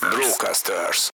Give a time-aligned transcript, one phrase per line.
[0.00, 1.08] Brocasters.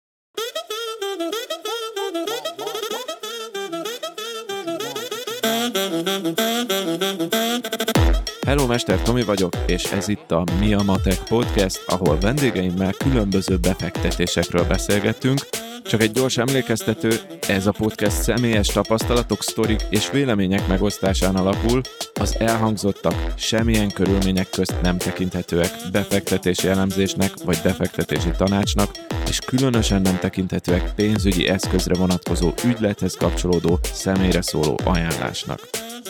[8.45, 13.57] Hello, Mester Tomi vagyok, és ez itt a Mi a Matek Podcast, ahol vendégeimmel különböző
[13.57, 15.39] befektetésekről beszélgetünk.
[15.87, 21.81] Csak egy gyors emlékeztető, ez a podcast személyes tapasztalatok, sztorik és vélemények megosztásán alapul,
[22.13, 28.91] az elhangzottak semmilyen körülmények közt nem tekinthetőek befektetési elemzésnek vagy befektetési tanácsnak,
[29.27, 35.59] és különösen nem tekinthetőek pénzügyi eszközre vonatkozó ügylethez kapcsolódó személyre szóló ajánlásnak.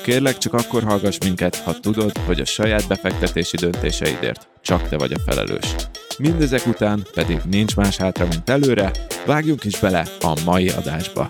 [0.03, 5.13] Kérlek, csak akkor hallgass minket, ha tudod, hogy a saját befektetési döntéseidért csak te vagy
[5.13, 5.75] a felelős.
[6.17, 8.91] Mindezek után pedig nincs más hátra, mint előre,
[9.25, 11.27] vágjunk is bele a mai adásba.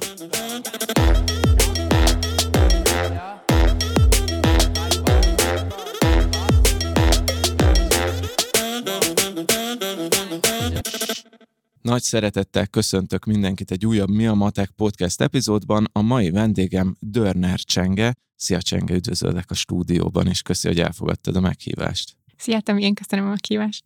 [11.82, 15.88] Nagy szeretettel köszöntök mindenkit egy újabb Mi a Matek podcast epizódban.
[15.92, 18.14] A mai vendégem Dörner Csenge.
[18.36, 22.18] Szia Csenge, üdvözöllek a stúdióban, és köszi, hogy elfogadtad a meghívást.
[22.38, 23.84] Szia, Tomi, én köszönöm a meghívást.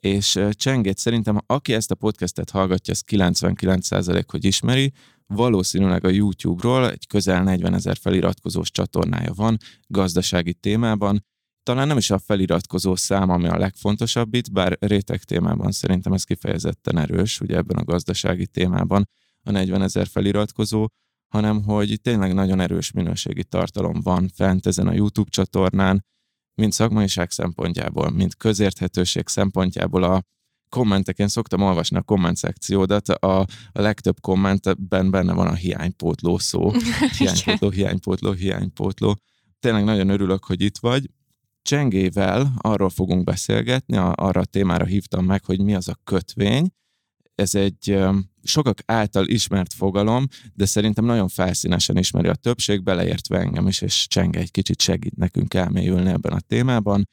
[0.00, 4.92] És Csengét szerintem, aki ezt a podcastet hallgatja, az 99% hogy ismeri,
[5.26, 11.24] valószínűleg a YouTube-ról egy közel 40 ezer feliratkozós csatornája van gazdasági témában,
[11.62, 16.24] talán nem is a feliratkozó szám, ami a legfontosabb itt, bár réteg témában szerintem ez
[16.24, 19.08] kifejezetten erős, ugye ebben a gazdasági témában
[19.42, 20.86] a 40 ezer feliratkozó,
[21.30, 26.04] hanem hogy tényleg nagyon erős minőségi tartalom van fent ezen a YouTube csatornán,
[26.54, 30.22] mind szakmaiság szempontjából, mind közérthetőség szempontjából a
[30.68, 33.40] kommenteken szoktam olvasni a komment szekciódat, a,
[33.72, 36.72] a legtöbb kommentben benne van a hiánypótló szó.
[37.18, 39.16] Hiánypótló, hiánypótló, hiánypótló.
[39.58, 41.10] Tényleg nagyon örülök, hogy itt vagy.
[41.62, 46.70] Csengével arról fogunk beszélgetni, arra a témára hívtam meg, hogy mi az a kötvény.
[47.40, 47.98] Ez egy
[48.42, 54.06] sokak által ismert fogalom, de szerintem nagyon felszínesen ismeri a többség, beleértve engem is, és
[54.08, 57.08] Csenge egy kicsit segít nekünk elmélyülni ebben a témában.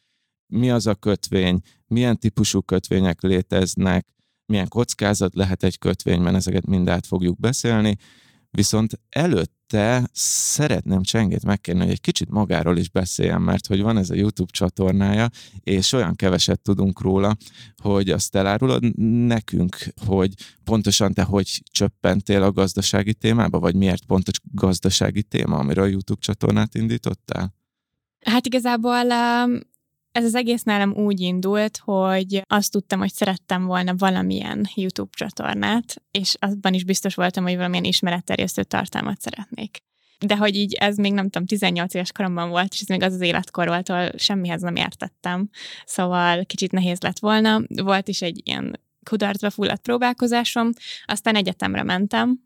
[0.54, 4.08] Mi az a kötvény, milyen típusú kötvények léteznek,
[4.46, 7.98] milyen kockázat lehet egy kötvényben, ezeket mind át fogjuk beszélni.
[8.58, 14.10] Viszont előtte szeretném Csengét megkérni, hogy egy kicsit magáról is beszéljen, mert hogy van ez
[14.10, 15.30] a YouTube csatornája,
[15.60, 17.36] és olyan keveset tudunk róla,
[17.82, 18.98] hogy azt elárulod
[19.28, 25.82] nekünk, hogy pontosan te hogy csöppentél a gazdasági témába, vagy miért pontos gazdasági téma, amire
[25.82, 27.56] a YouTube csatornát indítottál?
[28.26, 29.60] Hát igazából um,
[30.18, 36.02] ez az egész nálam úgy indult, hogy azt tudtam, hogy szerettem volna valamilyen YouTube csatornát,
[36.12, 39.78] és abban is biztos voltam, hogy valamilyen ismeretterjesztő tartalmat szeretnék.
[40.20, 43.14] De hogy így ez még nem tudom, 18 éves koromban volt, és ez még az
[43.14, 45.50] az életkor volt, ahol semmihez nem értettem.
[45.86, 47.62] Szóval kicsit nehéz lett volna.
[47.68, 50.70] Volt is egy ilyen kudarcba fulladt próbálkozásom,
[51.06, 52.46] aztán egyetemre mentem,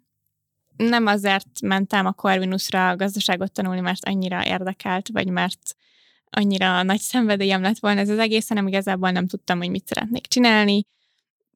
[0.76, 5.76] nem azért mentem a Corvinusra gazdaságot tanulni, mert annyira érdekelt, vagy mert
[6.32, 10.28] annyira nagy szenvedélyem lett volna ez az egész, hanem igazából nem tudtam, hogy mit szeretnék
[10.28, 10.84] csinálni.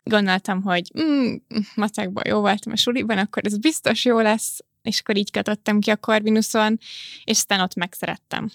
[0.04, 1.36] Gondoltam, hogy mm,
[1.76, 5.90] matekban jó voltam a suliban, akkor ez biztos jó lesz, és akkor így kötöttem ki
[5.92, 6.78] a Corvinuson,
[7.24, 8.50] és aztán ott megszerettem.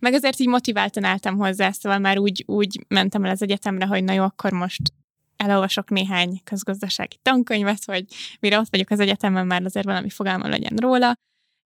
[0.00, 4.04] Meg azért így motiváltan álltam hozzá, szóval már úgy, úgy mentem el az egyetemre, hogy
[4.04, 4.92] na jó, akkor most
[5.36, 8.04] elolvasok néhány közgazdasági tankönyvet, hogy
[8.40, 11.14] mire ott vagyok az egyetemen, már azért valami fogalma legyen róla,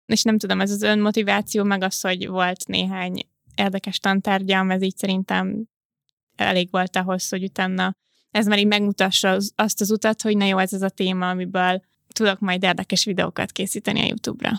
[0.06, 4.96] és nem tudom, ez az önmotiváció, meg az, hogy volt néhány érdekes tantárgyam, ez így
[4.96, 5.64] szerintem
[6.36, 7.92] elég volt ahhoz, hogy utána
[8.30, 11.28] ez már így megmutassa az, azt az utat, hogy na jó, ez az a téma,
[11.28, 11.82] amiből
[12.12, 14.50] tudok majd érdekes videókat készíteni a YouTube-ra.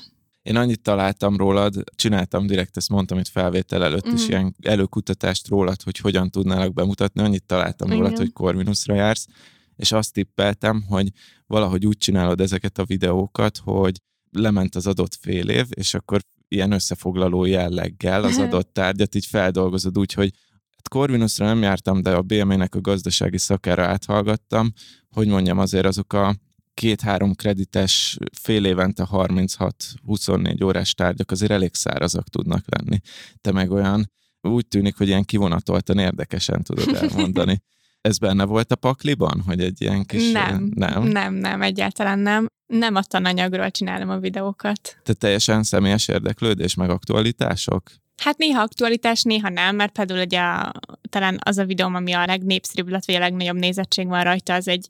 [0.41, 4.13] Én annyit találtam rólad, csináltam direkt, ezt mondtam itt felvétel előtt mm.
[4.13, 4.29] is, mhm.
[4.29, 7.99] ilyen előkutatást rólad, hogy hogyan tudnálak bemutatni, annyit találtam Igen.
[7.99, 9.27] rólad, hogy Corvinusra jársz,
[9.75, 11.09] és azt tippeltem, hogy
[11.47, 16.71] valahogy úgy csinálod ezeket a videókat, hogy lement az adott fél év, és akkor ilyen
[16.71, 20.33] összefoglaló jelleggel az adott tárgyat így feldolgozod úgy, hogy
[20.75, 24.73] hát Corvinusra nem jártam, de a BME-nek a gazdasági szakára áthallgattam,
[25.09, 26.35] hogy mondjam, azért azok a
[26.73, 32.99] két-három kredites, fél évente 36-24 órás tárgyak azért elég szárazak tudnak lenni.
[33.41, 34.11] Te meg olyan,
[34.41, 37.61] úgy tűnik, hogy ilyen kivonatoltan érdekesen tudod elmondani.
[38.01, 40.31] Ez benne volt a pakliban, hogy egy ilyen kis...
[40.31, 42.47] Nem, nem, nem, nem egyáltalán nem.
[42.67, 44.97] Nem a tananyagról csinálom a videókat.
[45.03, 47.91] Te teljesen személyes érdeklődés, meg aktualitások?
[48.17, 50.71] Hát néha aktualitás, néha nem, mert például ugye a,
[51.09, 54.87] talán az a videóm, ami a legnépszerűbb, illetve a legnagyobb nézettség van rajta, az egy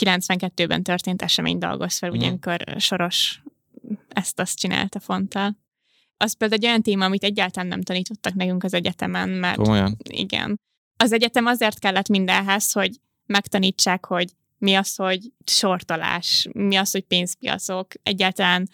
[0.00, 2.12] 92-ben történt esemény dolgoz fel, mm.
[2.12, 3.42] ugye, amikor Soros
[4.08, 5.56] ezt-azt csinálta fonttal.
[6.16, 9.96] Az például egy olyan téma, amit egyáltalán nem tanítottak nekünk az egyetemen, mert Olyan.
[10.08, 10.60] igen.
[10.96, 17.02] Az egyetem azért kellett mindenhez, hogy megtanítsák, hogy mi az, hogy sortolás, mi az, hogy
[17.02, 18.68] pénzpiacok, egyáltalán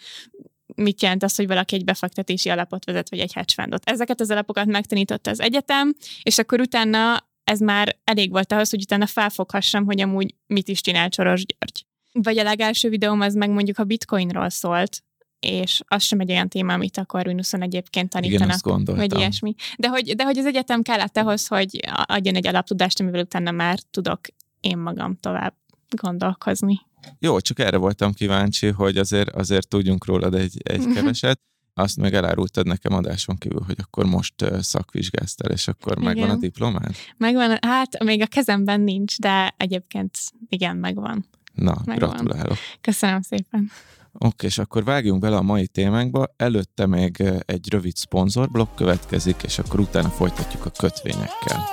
[0.75, 3.89] mit jelent az, hogy valaki egy befektetési alapot vezet, vagy egy hedge fundot.
[3.89, 8.81] Ezeket az alapokat megtanította az egyetem, és akkor utána ez már elég volt ahhoz, hogy
[8.81, 11.85] utána felfoghassam, hogy amúgy mit is csinál Csoros György.
[12.11, 15.03] Vagy a legelső videóm az meg mondjuk a bitcoinról szólt,
[15.41, 18.59] és az sem egy olyan téma, amit a Corvinuson egyébként tanítanak.
[18.65, 19.55] Igen, vagy ilyesmi.
[19.77, 23.79] De hogy, de hogy az egyetem kellett ahhoz, hogy adjon egy alaptudást, amivel utána már
[23.91, 24.19] tudok
[24.59, 25.53] én magam tovább
[25.89, 26.79] gondolkozni.
[27.19, 30.93] Jó, csak erre voltam kíváncsi, hogy azért, azért tudjunk rólad egy, egy uh-huh.
[30.93, 31.39] keveset.
[31.73, 36.03] Azt meg elárultad nekem adáson kívül, hogy akkor most szakvizsgáztál, és akkor igen.
[36.03, 36.95] megvan a diplomád?
[37.17, 40.17] Megvan, hát még a kezemben nincs, de egyébként
[40.49, 41.25] igen, megvan.
[41.53, 42.09] Na, megvan.
[42.09, 42.57] gratulálok.
[42.81, 43.71] Köszönöm szépen.
[44.19, 46.33] Oké, és akkor vágjunk bele a mai témánkba.
[46.37, 51.63] Előtte még egy rövid szponzorblokk következik, és akkor utána folytatjuk a kötvényekkel.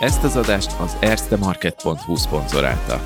[0.00, 3.00] Ezt az adást az erstemarket.hu szponzorálta.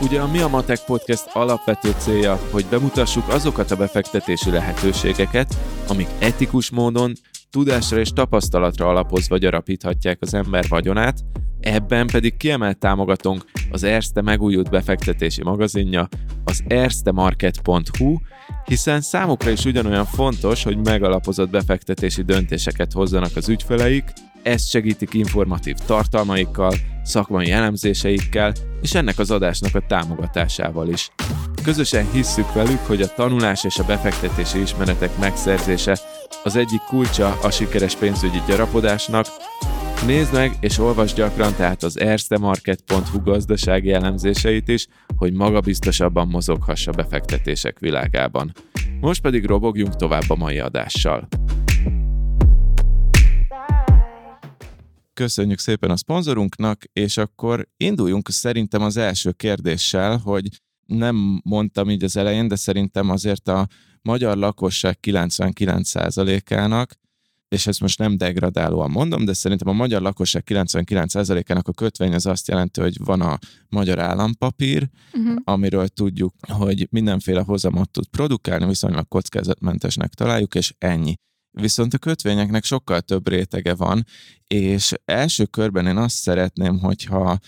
[0.00, 5.56] Ugye a Mi a Matek Podcast alapvető célja, hogy bemutassuk azokat a befektetési lehetőségeket,
[5.88, 7.12] amik etikus módon,
[7.50, 11.24] tudásra és tapasztalatra alapozva gyarapíthatják az ember vagyonát,
[11.60, 16.08] Ebben pedig kiemelt támogatónk az Erste megújult befektetési magazinja,
[16.44, 18.16] az erstemarket.hu,
[18.64, 24.12] hiszen számukra is ugyanolyan fontos, hogy megalapozott befektetési döntéseket hozzanak az ügyfeleik,
[24.42, 28.52] ezt segítik informatív tartalmaikkal, szakmai elemzéseikkel,
[28.82, 31.10] és ennek az adásnak a támogatásával is.
[31.64, 35.98] Közösen hisszük velük, hogy a tanulás és a befektetési ismeretek megszerzése
[36.48, 39.26] az egyik kulcsa a sikeres pénzügyi gyarapodásnak,
[40.06, 44.86] Nézd meg és olvasd gyakran tehát az erstemarket.hu gazdasági elemzéseit is,
[45.16, 48.52] hogy magabiztosabban mozoghassa befektetések világában.
[49.00, 51.28] Most pedig robogjunk tovább a mai adással.
[55.14, 60.48] Köszönjük szépen a szponzorunknak, és akkor induljunk szerintem az első kérdéssel, hogy
[60.86, 63.66] nem mondtam így az elején, de szerintem azért a
[64.02, 66.98] magyar lakosság 99%-ának
[67.48, 72.26] és ezt most nem degradálóan mondom, de szerintem a magyar lakosság 99%-ának a kötvény az
[72.26, 75.36] azt jelenti, hogy van a magyar állampapír, uh-huh.
[75.44, 81.14] amiről tudjuk, hogy mindenféle hozamot tud produkálni, viszonylag kockázatmentesnek találjuk, és ennyi.
[81.50, 84.04] Viszont a kötvényeknek sokkal több rétege van,
[84.46, 87.38] és első körben én azt szeretném, hogyha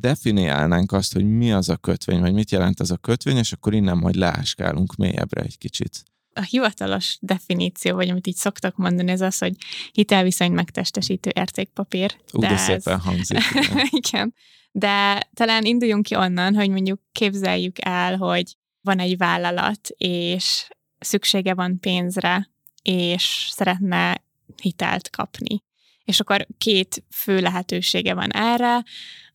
[0.00, 3.74] definiálnánk azt, hogy mi az a kötvény, vagy mit jelent az a kötvény, és akkor
[3.74, 6.04] innen majd leáskálunk mélyebbre egy kicsit
[6.34, 9.54] a hivatalos definíció, vagy amit így szoktak mondani, ez az, hogy
[9.92, 12.16] hitelviszony megtestesítő értékpapír.
[12.32, 13.02] Ú, de, de szépen ez...
[13.02, 13.38] hangzik.
[13.54, 13.88] Igen.
[13.90, 14.34] igen.
[14.72, 20.68] De talán induljunk ki onnan, hogy mondjuk képzeljük el, hogy van egy vállalat, és
[20.98, 22.50] szüksége van pénzre,
[22.82, 24.24] és szeretne
[24.62, 25.62] hitelt kapni.
[26.04, 28.84] És akkor két fő lehetősége van erre.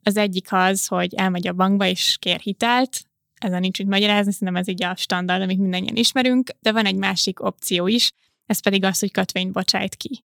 [0.04, 3.04] Az egyik az, hogy elmegy a bankba és kér hitelt,
[3.40, 6.96] ezen nincs mit magyarázni, szerintem ez így a standard, amit mindannyian ismerünk, de van egy
[6.96, 8.12] másik opció is,
[8.46, 10.24] ez pedig az, hogy kötvényt bocsájt ki.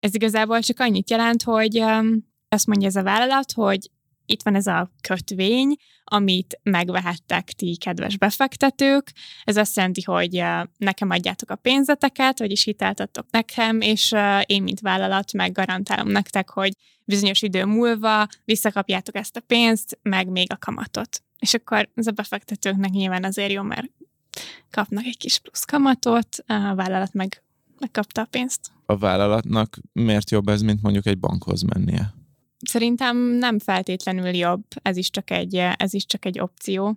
[0.00, 3.90] Ez igazából csak annyit jelent, hogy um, azt mondja ez a vállalat, hogy
[4.26, 9.12] itt van ez a kötvény, amit megvehettek ti, kedves befektetők.
[9.44, 10.44] Ez azt jelenti, hogy
[10.76, 14.14] nekem adjátok a pénzeteket, vagyis hitáltatok nekem, és
[14.46, 16.72] én, mint vállalat, meggarantálom nektek, hogy
[17.04, 21.22] bizonyos idő múlva visszakapjátok ezt a pénzt, meg még a kamatot.
[21.38, 23.90] És akkor ez a befektetőknek nyilván azért jó, mert
[24.70, 27.42] kapnak egy kis plusz kamatot, a vállalat meg
[27.78, 28.60] megkapta a pénzt.
[28.86, 32.14] A vállalatnak miért jobb ez, mint mondjuk egy bankhoz mennie?
[32.62, 36.96] Szerintem nem feltétlenül jobb, ez is csak egy, ez is csak egy opció.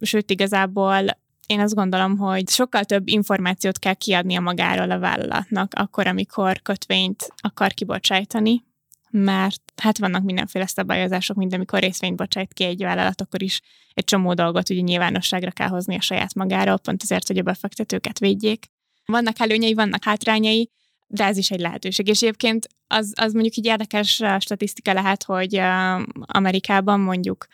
[0.00, 1.04] Sőt, igazából
[1.46, 7.32] én azt gondolom, hogy sokkal több információt kell kiadnia magáról a vállalatnak, akkor, amikor kötvényt
[7.36, 8.64] akar kibocsájtani,
[9.10, 13.60] mert hát vannak mindenféle szabályozások, mint amikor részvényt bocsájt ki egy vállalat, akkor is
[13.94, 18.18] egy csomó dolgot ugye nyilvánosságra kell hozni a saját magáról, pont azért, hogy a befektetőket
[18.18, 18.66] védjék.
[19.04, 20.70] Vannak előnyei, vannak hátrányai,
[21.12, 22.08] de ez is egy lehetőség.
[22.08, 25.60] És egyébként az, az mondjuk így érdekes statisztika lehet, hogy
[26.20, 27.46] Amerikában mondjuk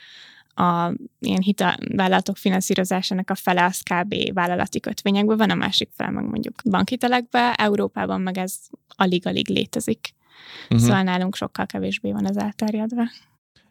[0.54, 4.32] a ilyen hitelvállalatok finanszírozásának a fele az kb.
[4.32, 10.14] vállalati kötvényekben van, a másik fele meg mondjuk bankhitelekben, Európában meg ez alig-alig létezik.
[10.62, 10.78] Uh-huh.
[10.78, 13.12] Szóval nálunk sokkal kevésbé van ez elterjedve.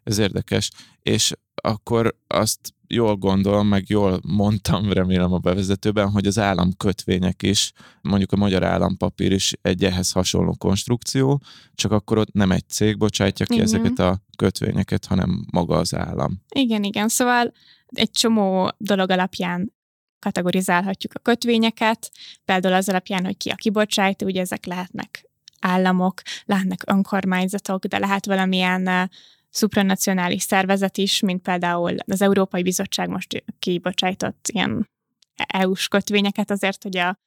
[0.04, 0.72] Ez érdekes.
[1.02, 7.72] És akkor azt jól gondolom, meg jól mondtam, remélem a bevezetőben, hogy az államkötvények is,
[8.02, 11.42] mondjuk a magyar állampapír is egy ehhez hasonló konstrukció,
[11.76, 13.66] csak akkor ott nem egy cég bocsátja ki igen.
[13.66, 16.42] ezeket a kötvényeket, hanem maga az állam.
[16.50, 17.08] Igen, igen.
[17.08, 17.54] Szóval
[17.88, 19.76] egy csomó dolog alapján
[20.20, 22.12] kategorizálhatjuk a kötvényeket,
[22.46, 25.26] például az alapján, hogy ki a kibocsájtó, ugye ezek lehetnek
[25.60, 29.10] államok, lehetnek önkormányzatok, de lehet valamilyen
[29.50, 34.90] supranacionális szervezet is, mint például az Európai Bizottság most kibocsájtott ilyen
[35.36, 37.20] EU-s kötvényeket azért, hogy a,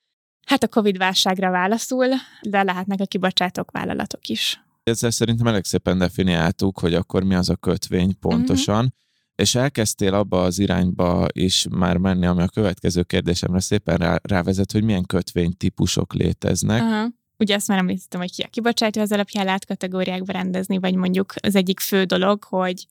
[0.47, 2.07] hát a Covid-válságra válaszul,
[2.43, 4.65] de lehetnek a kibocsátók vállalatok is.
[4.83, 8.93] Ezzel szerintem elég szépen definiáltuk, hogy akkor mi az a kötvény pontosan, uh-huh.
[9.35, 14.73] és elkezdtél abba az irányba is már menni, ami a következő kérdésemre szépen rá, rávezet,
[14.73, 16.83] hogy milyen kötvénytípusok léteznek.
[16.83, 17.13] Uh-huh.
[17.41, 21.35] Ugye azt már említettem, hogy ki a kibocsátó, az alapján lehet kategóriákba rendezni, vagy mondjuk
[21.41, 22.87] az egyik fő dolog, hogy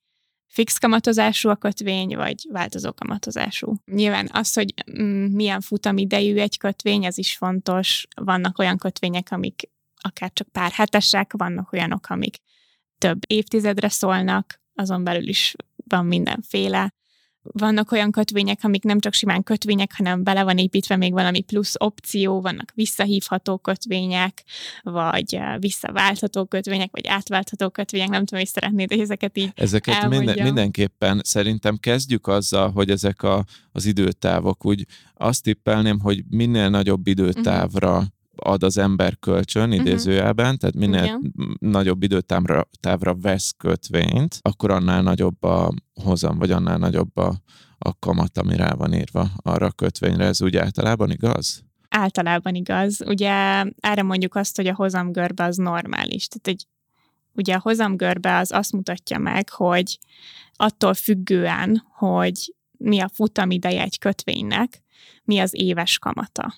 [0.48, 3.76] fix kamatozású a kötvény, vagy változó kamatozású.
[3.86, 8.08] Nyilván az, hogy mm, milyen futamidejű egy kötvény, az is fontos.
[8.16, 9.70] Vannak olyan kötvények, amik
[10.02, 12.38] akár csak pár hetesek, vannak olyanok, amik
[12.98, 15.56] több évtizedre szólnak, azon belül is
[15.88, 16.94] van mindenféle.
[17.42, 21.74] Vannak olyan kötvények, amik nem csak simán kötvények, hanem bele van építve még valami plusz
[21.78, 24.44] opció, vannak visszahívható kötvények,
[24.84, 30.08] vagy eh, visszaváltható kötvények, vagy átváltható kötvények, nem tudom, hogy szeretnéd, hogy ezeket így Ezeket
[30.08, 36.70] minden, mindenképpen szerintem kezdjük azzal, hogy ezek a, az időtávok, úgy azt tippelném, hogy minél
[36.70, 39.80] nagyobb időtávra uh-huh ad az ember kölcsön mhm.
[39.80, 41.34] idézőjelben, tehát minél Igen.
[41.60, 47.36] nagyobb időtávra távra vesz kötvényt, akkor annál nagyobb a hozam, vagy annál nagyobb a,
[47.78, 50.26] a kamat, ami rá van írva arra a kötvényre.
[50.26, 51.64] Ez úgy általában igaz?
[51.90, 53.02] Általában igaz.
[53.06, 53.32] Ugye
[53.80, 56.28] erre mondjuk azt, hogy a hozamgörbe az normális.
[56.28, 56.68] Tehát egy
[57.34, 60.00] ugye a hozamgörbe az azt mutatja meg, hogy
[60.54, 64.82] attól függően, hogy mi a futamideje egy kötvénynek,
[65.24, 66.54] mi az éves kamata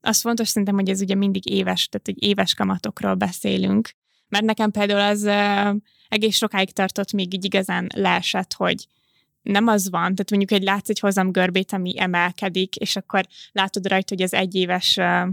[0.00, 3.90] az fontos szerintem, hogy ez ugye mindig éves, tehát hogy éves kamatokról beszélünk,
[4.28, 8.86] mert nekem például az uh, egész sokáig tartott, még így igazán leesett, hogy
[9.42, 13.86] nem az van, tehát mondjuk egy látsz egy hozam görbét, ami emelkedik, és akkor látod
[13.86, 15.28] rajta, hogy az egyéves uh,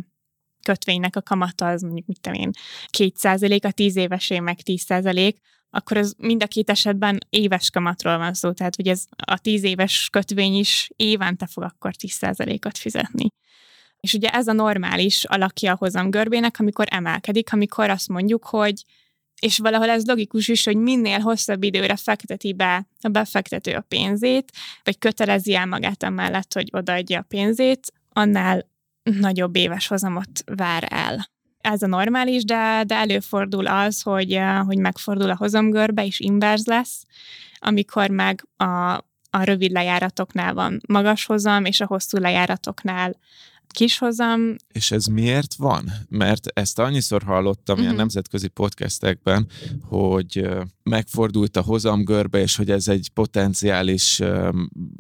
[0.64, 2.52] kötvénynek a kamata az mondjuk, mit tudom én,
[2.98, 5.34] 2% a 10 évesé meg 10%
[5.76, 9.64] akkor az mind a két esetben éves kamatról van szó, tehát hogy ez a 10
[9.64, 13.28] éves kötvény is évente fog akkor 10%-ot fizetni.
[14.00, 18.84] És ugye ez a normális alakja a hozam görbének, amikor emelkedik, amikor azt mondjuk, hogy
[19.40, 24.52] és valahol ez logikus is, hogy minél hosszabb időre fekteti be a befektető a pénzét,
[24.84, 28.66] vagy kötelezi el magát amellett, hogy odaadja a pénzét, annál
[29.04, 31.30] nagyobb éves hozamot vár el.
[31.62, 37.06] Ez a normális, de, de előfordul az, hogy, hogy megfordul a hozamgörbe, és inverz lesz,
[37.58, 38.94] amikor meg a,
[39.30, 43.16] a rövid lejáratoknál van magas hozam, és a hosszú lejáratoknál
[43.72, 44.56] kishozam.
[44.74, 45.92] És ez miért van?
[46.10, 47.80] Mert ezt annyiszor hallottam uh-huh.
[47.80, 48.00] ilyen mhm.
[48.00, 49.48] nemzetközi podcastekben,
[49.82, 50.48] hogy
[50.84, 54.22] megfordult a hozamgörbe, és hogy ez egy potenciális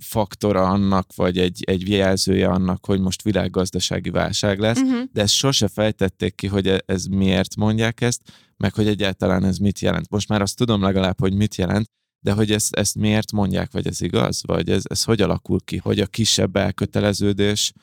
[0.03, 5.03] faktora annak, vagy egy, egy jelzője annak, hogy most világgazdasági válság lesz, uh-huh.
[5.13, 8.21] de ezt sose fejtették ki, hogy e, ez miért mondják ezt,
[8.57, 10.09] meg hogy egyáltalán ez mit jelent.
[10.09, 13.87] Most már azt tudom legalább, hogy mit jelent, de hogy ezt, ezt miért mondják, vagy
[13.87, 14.41] ez igaz?
[14.45, 17.73] Vagy ez, ez hogy alakul ki, hogy a kisebb elköteleződés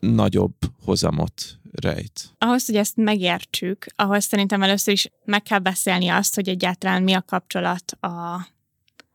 [0.00, 2.34] nagyobb hozamot rejt.
[2.38, 7.12] Ahhoz, hogy ezt megértsük, ahhoz szerintem először is meg kell beszélni azt, hogy egyáltalán mi
[7.12, 8.34] a kapcsolat a,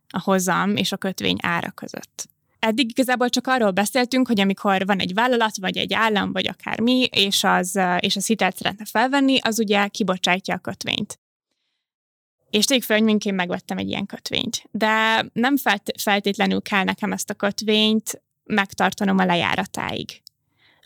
[0.10, 2.32] a hozam és a kötvény ára között.
[2.60, 7.04] Eddig igazából csak arról beszéltünk, hogy amikor van egy vállalat, vagy egy állam, vagy akármi,
[7.12, 11.20] és az, és az hitelt szeretne felvenni, az ugye kibocsátja a kötvényt.
[12.50, 14.64] És tegyük fel, hogy én megvettem egy ilyen kötvényt.
[14.72, 20.22] De nem felt- feltétlenül kell nekem ezt a kötvényt megtartanom a lejáratáig.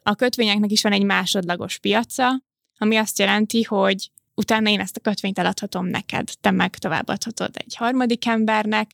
[0.08, 2.44] A kötvényeknek is van egy másodlagos piaca,
[2.78, 7.76] ami azt jelenti, hogy utána én ezt a kötvényt eladhatom neked, te meg továbbadhatod egy
[7.76, 8.92] harmadik embernek,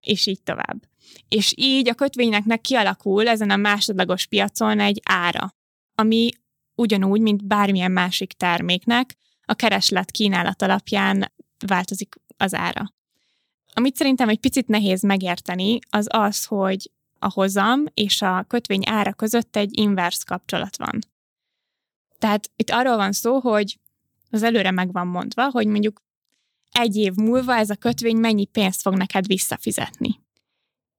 [0.00, 0.82] és így tovább.
[1.28, 5.54] És így a kötvényeknek kialakul ezen a másodlagos piacon egy ára,
[5.94, 6.30] ami
[6.74, 11.32] ugyanúgy, mint bármilyen másik terméknek, a kereslet kínálat alapján
[11.66, 12.92] változik az ára.
[13.74, 16.90] Amit szerintem egy picit nehéz megérteni, az az, hogy
[17.24, 20.98] a hozam és a kötvény ára között egy inverse kapcsolat van.
[22.18, 23.78] Tehát itt arról van szó, hogy
[24.30, 26.02] az előre meg van mondva, hogy mondjuk
[26.70, 30.20] egy év múlva ez a kötvény mennyi pénzt fog neked visszafizetni.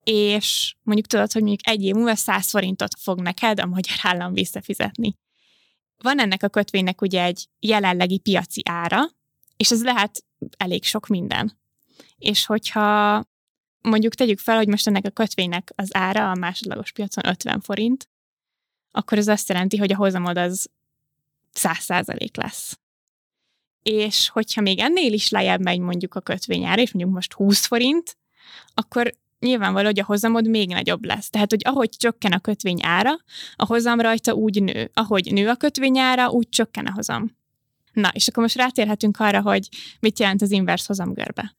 [0.04, 4.34] És mondjuk tudod, hogy mondjuk egy év múlva 100 forintot fog neked a magyar állam
[4.34, 5.18] visszafizetni.
[5.98, 9.02] Van ennek a kötvénynek ugye egy jelenlegi piaci ára,
[9.58, 10.26] és ez lehet
[10.58, 11.60] elég sok minden.
[12.18, 13.24] És hogyha
[13.86, 18.10] mondjuk tegyük fel, hogy most ennek a kötvénynek az ára a másodlagos piacon 50 forint,
[18.92, 20.70] akkor ez azt jelenti, hogy a hozamod az
[21.54, 22.80] 100% lesz.
[23.84, 28.18] És hogyha még ennél is lejjebb megy mondjuk a kötvényára, és mondjuk most 20 forint,
[28.74, 31.30] akkor nyilvánvaló, hogy a hozamod még nagyobb lesz.
[31.30, 33.12] Tehát, hogy ahogy csökken a kötvény ára,
[33.56, 34.90] a hozam rajta úgy nő.
[34.94, 37.38] Ahogy nő a kötvény ára, úgy csökken a hozam.
[37.94, 41.56] Na, és akkor most rátérhetünk arra, hogy mit jelent az inverse hozamgörbe.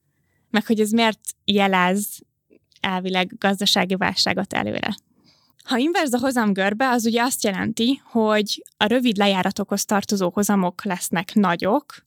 [0.49, 2.19] Meg hogy ez miért jelez
[2.79, 4.95] elvileg gazdasági válságot előre.
[5.63, 11.33] Ha inverz a hozamgörbe, az ugye azt jelenti, hogy a rövid lejáratokhoz tartozó hozamok lesznek
[11.33, 12.01] nagyok,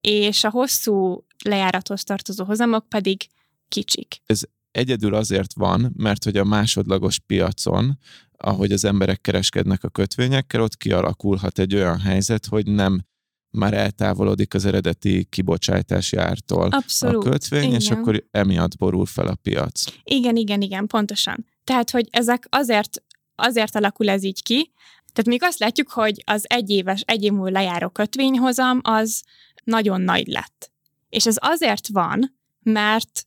[0.00, 3.26] és a hosszú lejárathoz tartozó hozamok pedig
[3.68, 4.20] kicsik.
[4.26, 7.98] Ez egyedül azért van, mert hogy a másodlagos piacon,
[8.36, 13.04] ahogy az emberek kereskednek a kötvényekkel, ott kialakulhat egy olyan helyzet, hogy nem
[13.50, 17.74] már eltávolodik az eredeti kibocsátási ártól Abszolút, a kötvény, igen.
[17.74, 19.84] és akkor emiatt borul fel a piac.
[20.04, 21.46] Igen, igen, igen, pontosan.
[21.64, 23.02] Tehát, hogy ezek azért,
[23.34, 24.72] azért alakul ez így ki,
[25.12, 29.22] tehát még azt látjuk, hogy az egyéves, egy év múlva lejáró kötvényhozam az
[29.64, 30.70] nagyon nagy lett.
[31.08, 33.26] És ez azért van, mert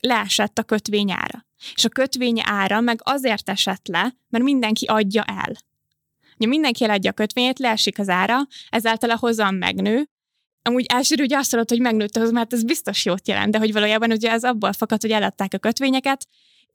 [0.00, 1.46] leesett a kötvény ára.
[1.74, 5.56] És a kötvény ára meg azért esett le, mert mindenki adja el.
[6.42, 8.36] Ugye mindenki eladja a kötvényét, leesik az ára,
[8.70, 10.06] ezáltal a hozam megnő,
[10.64, 13.72] Amúgy elsőre ugye azt hallott, hogy megnőtt az, mert ez biztos jót jelent, de hogy
[13.72, 16.26] valójában ugye ez abból fakad, hogy eladták a kötvényeket,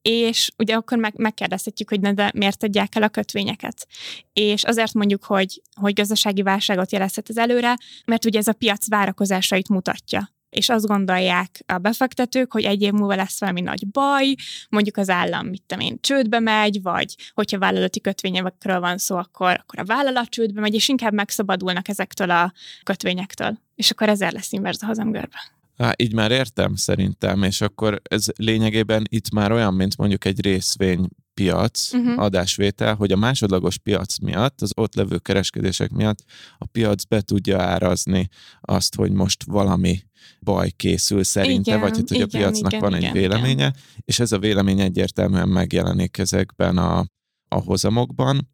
[0.02, 3.88] és ugye akkor meg, megkérdezhetjük, hogy ne, de miért adják el a kötvényeket.
[4.34, 8.90] És azért mondjuk, hogy, hogy gazdasági válságot jelezhet az előre, mert ugye ez a piac
[8.90, 14.36] várakozásait mutatja és azt gondolják a befektetők, hogy egy év múlva lesz valami nagy baj,
[14.70, 19.58] mondjuk az állam, mit tudom én, csődbe megy, vagy hogyha vállalati kötvényekről van szó, akkor,
[19.62, 23.60] akkor a vállalat csődbe megy, és inkább megszabadulnak ezektől a kötvényektől.
[23.76, 25.56] És akkor ezért lesz inverz a hazamgörbe.
[25.78, 30.42] Há, így már értem szerintem, és akkor ez lényegében itt már olyan, mint mondjuk egy
[30.42, 32.24] részvény piac, uh-huh.
[32.24, 36.24] adásvétel, hogy a másodlagos piac miatt, az ott levő kereskedések miatt
[36.58, 38.30] a piac be tudja árazni
[38.62, 40.04] azt, hogy most valami
[40.42, 43.74] baj készül szerinte, Igen, vagy hát, hogy igen, a piacnak igen, van igen, egy véleménye,
[44.06, 47.06] és ez a vélemény egyértelműen megjelenik ezekben a,
[47.48, 48.50] a hozamokban,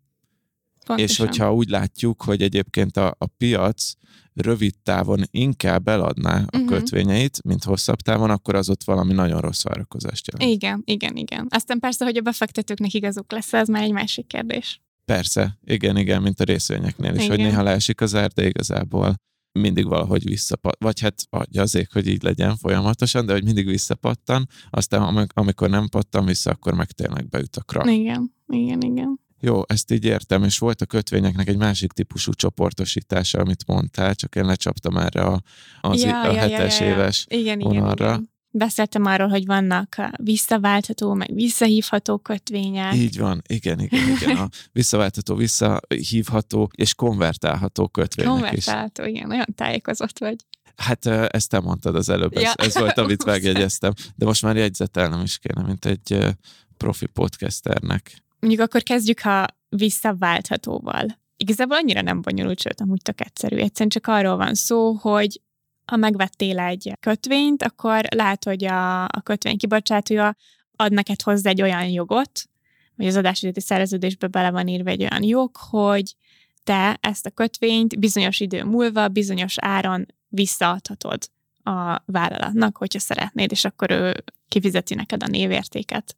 [0.86, 1.10] Pontosan.
[1.10, 3.92] és hogyha úgy látjuk, hogy egyébként a, a piac
[4.34, 6.66] rövid távon inkább eladná a Mhm.
[6.68, 10.56] kötvényeit, mint hosszabb távon, akkor az ott valami nagyon rossz várakozást jelent.
[10.56, 11.48] Igen, igen, igen.
[11.50, 14.82] Aztán persze, hogy a befektetőknek igazuk lesz, ez már egy másik kérdés.
[15.06, 17.48] Persze, igen, igen, mint a részvényeknél is, hogy Igen.
[17.50, 19.16] néha leesik az ár, de igazából
[19.60, 24.48] mindig valahogy visszapat, vagy hát adja azért, hogy így legyen folyamatosan, de hogy mindig visszapattan,
[24.70, 27.92] aztán amik- amikor nem pattan vissza, akkor meg tényleg beüt a krak.
[27.92, 29.20] Igen, igen, igen.
[29.46, 34.36] Jó, ezt így értem, és volt a kötvényeknek egy másik típusú csoportosítása, amit mondtál, csak
[34.36, 35.42] én lecsaptam erre a,
[35.82, 36.92] az Ja, a ja, ja, hetes ja, ja.
[36.94, 38.06] éves Igen, igen, vonalra.
[38.06, 38.32] igen.
[38.56, 42.96] Beszéltem arról, hogy vannak a visszaváltható, meg visszahívható kötvények.
[42.96, 44.38] Így van, igen, igen, igen.
[44.38, 48.66] A visszaváltható, visszahívható és konvertálható kötvények is.
[48.66, 50.36] Konvertálható, igen, olyan tájékozott vagy.
[50.76, 52.54] Hát ezt te mondtad az előbb, ez, Ja.
[52.56, 53.94] ez volt, amit megjegyeztem.
[54.16, 56.36] De most már jegyzetelnem is kéne, mint egy
[56.78, 58.23] profi podcasternek.
[58.44, 61.20] Mondjuk akkor kezdjük a visszaválthatóval.
[61.38, 63.56] Igazából annyira nem bonyolult, sőt, amúgy tök egyszerű.
[63.56, 65.42] Egyszerűen csak arról van szó, hogy
[65.86, 70.36] ha megvettél egy kötvényt, akkor lehet, hogy a, a kötvény kibocsátója
[70.76, 72.50] ad neked hozzá egy olyan jogot,
[72.96, 76.16] vagy az adásidőti szerződésbe bele van írva egy olyan jog, hogy
[76.64, 81.30] te ezt a kötvényt bizonyos idő múlva, bizonyos áron visszaadhatod
[81.64, 86.18] a vállalatnak, hogyha szeretnéd, és akkor ő kifizeti neked a névértéket.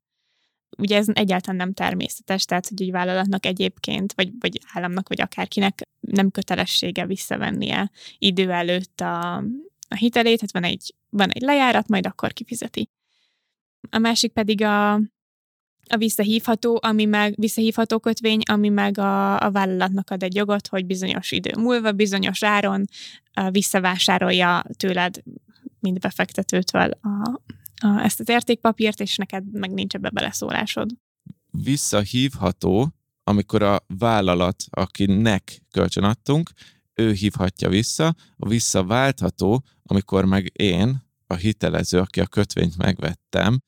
[0.78, 5.88] Ugye ez egyáltalán nem természetes, tehát hogy egy vállalatnak egyébként, vagy, vagy államnak, vagy akárkinek
[6.00, 9.36] nem kötelessége visszavennie idő előtt a,
[9.88, 12.90] a hitelét, tehát van egy, van egy lejárat, majd akkor kifizeti.
[13.90, 14.94] A másik pedig a,
[15.88, 20.86] a visszahívható, ami meg visszahívható kötvény, ami meg a, a vállalatnak ad egy jogot, hogy
[20.86, 22.86] bizonyos idő múlva, bizonyos áron
[23.52, 25.22] visszavásárolja tőled,
[25.80, 27.42] mint befektetőtől a,
[28.04, 30.90] ezt az értékpapírt, és neked meg nincs ebbe beleszólásod.
[31.52, 32.94] Visszahívható,
[33.24, 36.52] amikor a vállalat, akinek kölcsön adtunk,
[36.94, 43.60] ő hívhatja vissza, a visszaváltható, amikor meg én, a hitelező, aki a kötvényt megvettem,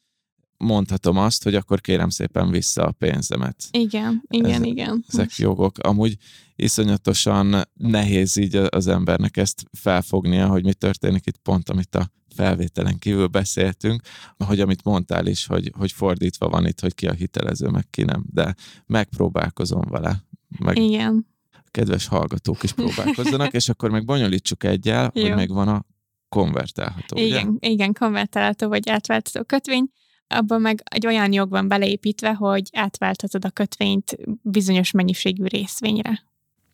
[0.58, 3.56] mondhatom azt, hogy akkor kérem szépen vissza a pénzemet.
[3.72, 5.06] Igen, igen, Ez- igen.
[5.08, 5.78] Ezek jogok.
[5.78, 6.18] Amúgy
[6.56, 13.00] iszonyatosan nehéz így az embernek ezt felfognia, hogy mi történik itt pont, amit a felvételen
[13.00, 14.02] kívül beszéltünk,
[14.46, 18.04] hogy amit mondtál is, hogy, hogy fordítva van itt, hogy ki a hitelező, meg ki
[18.04, 20.24] nem, de megpróbálkozom vele,
[20.60, 21.28] meg Igen.
[21.72, 25.36] kedves hallgatók is próbálkozzanak, és akkor meg bonyolítsuk egyel, hogy Jó.
[25.36, 25.86] meg van a
[26.30, 27.26] konvertálható, ugye?
[27.26, 29.90] Igen, igen, konvertálható vagy átváltható kötvény.
[30.28, 36.24] Abban meg egy olyan jog van beleépítve, hogy átválthatod a kötvényt bizonyos mennyiségű részvényre.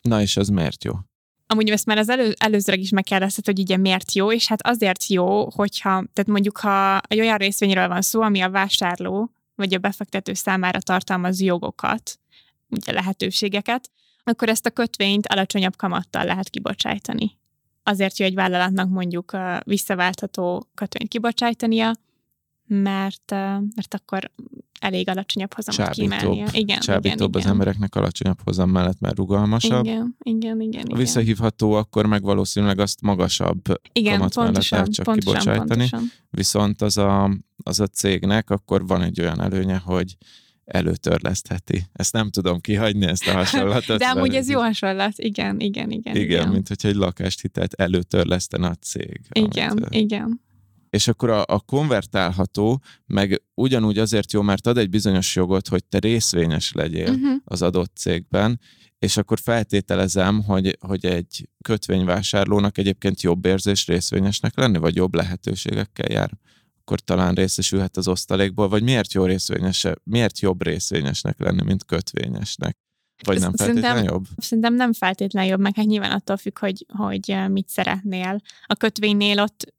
[0.01, 0.93] Na és az miért jó?
[1.47, 5.07] Amúgy ezt már az elő, előzőleg is megkérdezted, hogy ugye miért jó, és hát azért
[5.07, 9.77] jó, hogyha, tehát mondjuk ha egy olyan részvényről van szó, ami a vásárló vagy a
[9.77, 12.19] befektető számára tartalmaz jogokat,
[12.69, 13.89] ugye lehetőségeket,
[14.23, 17.37] akkor ezt a kötvényt alacsonyabb kamattal lehet kibocsájtani.
[17.83, 21.95] azért jó egy vállalatnak mondjuk visszaváltható kötvényt kibocsájtania,
[22.67, 23.31] mert,
[23.75, 24.31] mert akkor
[24.79, 26.47] elég alacsonyabb hozamot kínálnia.
[26.51, 27.51] Igen, Csábítóbb igen, az igen.
[27.51, 29.85] embereknek alacsonyabb hozam mellett, mert rugalmasabb.
[29.85, 30.85] Igen, igen, igen.
[30.89, 35.89] A visszahívható akkor meg valószínűleg azt magasabb igen, kamat pontosan, mellett lehet csak pontosan, kibocsájtani.
[35.89, 36.11] Pontosan.
[36.29, 40.17] Viszont az a, az a cégnek akkor van egy olyan előnye, hogy
[40.65, 41.83] előtörlesztheti.
[41.93, 43.99] Ezt nem tudom kihagyni, ezt a hasonlatot.
[43.99, 46.15] De amúgy ez jó hasonlat, igen, igen, igen.
[46.15, 46.49] Igen, igen.
[46.49, 49.21] mint hogyha egy lakást hitelt előtörlesztene a cég.
[49.31, 50.41] Igen, amit, igen.
[50.93, 55.83] És akkor a, a konvertálható meg ugyanúgy azért jó, mert ad egy bizonyos jogot, hogy
[55.83, 57.35] te részvényes legyél uh-huh.
[57.43, 58.59] az adott cégben,
[58.99, 66.11] és akkor feltételezem, hogy, hogy egy kötvényvásárlónak egyébként jobb érzés részvényesnek lenni, vagy jobb lehetőségekkel
[66.11, 66.31] jár
[66.85, 72.77] akkor talán részesülhet az osztalékból, vagy miért jó részvényes, miért jobb részvényesnek lenni, mint kötvényesnek?
[73.25, 74.25] Vagy nem feltétlenül jobb?
[74.37, 78.41] Szerintem nem feltétlenül jobb, meg hát nyilván attól függ, hogy, hogy mit szeretnél.
[78.65, 79.73] A kötvénynél ott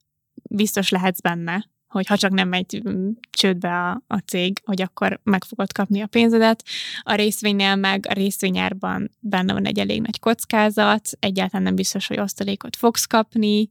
[0.54, 5.20] biztos lehetsz benne, hogy ha csak nem megy mm, csődbe a, a cég, hogy akkor
[5.22, 6.64] meg fogod kapni a pénzedet.
[7.02, 12.18] A részvénynél meg a részvényárban benne van egy elég nagy kockázat, egyáltalán nem biztos, hogy
[12.18, 13.70] osztalékot fogsz kapni.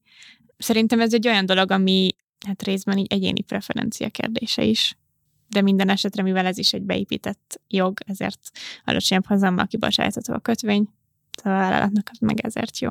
[0.57, 2.09] Szerintem ez egy olyan dolog, ami
[2.47, 4.97] hát részben így egyéni preferencia kérdése is.
[5.49, 8.39] De minden esetre, mivel ez is egy beépített jog, ezért
[8.85, 10.87] alacsonyabb hozammal kibocsátható a kötvény,
[11.31, 12.89] szóval a vállalatnak az meg ezért jó.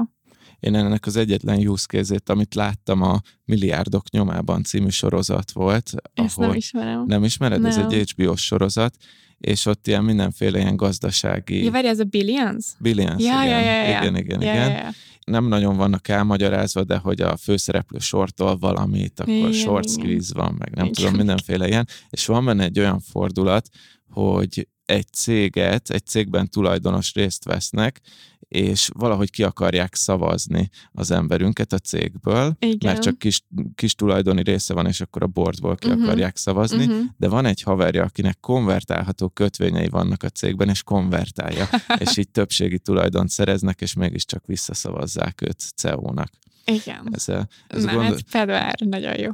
[0.62, 5.92] Én ennek az egyetlen use case amit láttam a Milliárdok nyomában című sorozat volt.
[6.14, 7.04] Ezt ahol nem ismerem.
[7.06, 7.60] Nem ismered?
[7.60, 7.70] Nem.
[7.70, 8.96] Ez egy HBO-s sorozat,
[9.38, 11.64] és ott ilyen mindenféle ilyen gazdasági...
[11.64, 12.66] Ja, várj, ez a Billions?
[12.78, 13.60] Billions, ja, igen.
[13.60, 13.98] Ja, ja, ja.
[14.00, 14.70] igen, igen, ja, igen.
[14.70, 14.90] Ja, ja
[15.24, 20.54] nem nagyon vannak elmagyarázva, de hogy a főszereplő sortol valamit, akkor igen, short squeeze van,
[20.58, 20.92] meg nem igen.
[20.92, 21.88] tudom, mindenféle ilyen.
[22.10, 23.68] És van benne egy olyan fordulat,
[24.10, 28.00] hogy egy céget, egy cégben tulajdonos részt vesznek,
[28.48, 32.78] és valahogy ki akarják szavazni az emberünket a cégből, Igen.
[32.92, 36.02] mert csak kis, kis tulajdoni része van, és akkor a boardból ki uh-huh.
[36.02, 37.04] akarják szavazni, uh-huh.
[37.16, 41.68] de van egy haverja, akinek konvertálható kötvényei vannak a cégben, és konvertálja,
[42.04, 46.30] és így többségi tulajdont szereznek, és mégiscsak visszaszavazzák őt CEO-nak.
[46.64, 47.08] Igen.
[47.10, 48.24] Ez, a, ez Na, gond...
[48.30, 49.30] hát nagyon jó.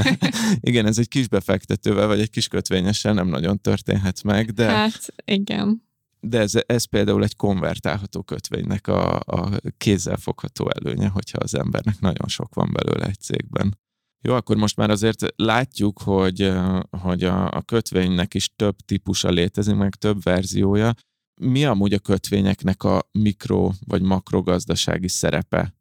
[0.70, 4.70] igen, ez egy kis befektetővel, vagy egy kis kötvényessel nem nagyon történhet meg, de...
[4.70, 5.88] Hát, igen.
[6.20, 12.28] De ez, ez például egy konvertálható kötvénynek a, a kézzelfogható előnye, hogyha az embernek nagyon
[12.28, 13.78] sok van belőle egy cégben.
[14.22, 16.52] Jó, akkor most már azért látjuk, hogy,
[16.90, 20.94] hogy a, a kötvénynek is több típusa létezik, meg több verziója.
[21.34, 25.74] Mi amúgy a kötvényeknek a mikro vagy makrogazdasági szerepe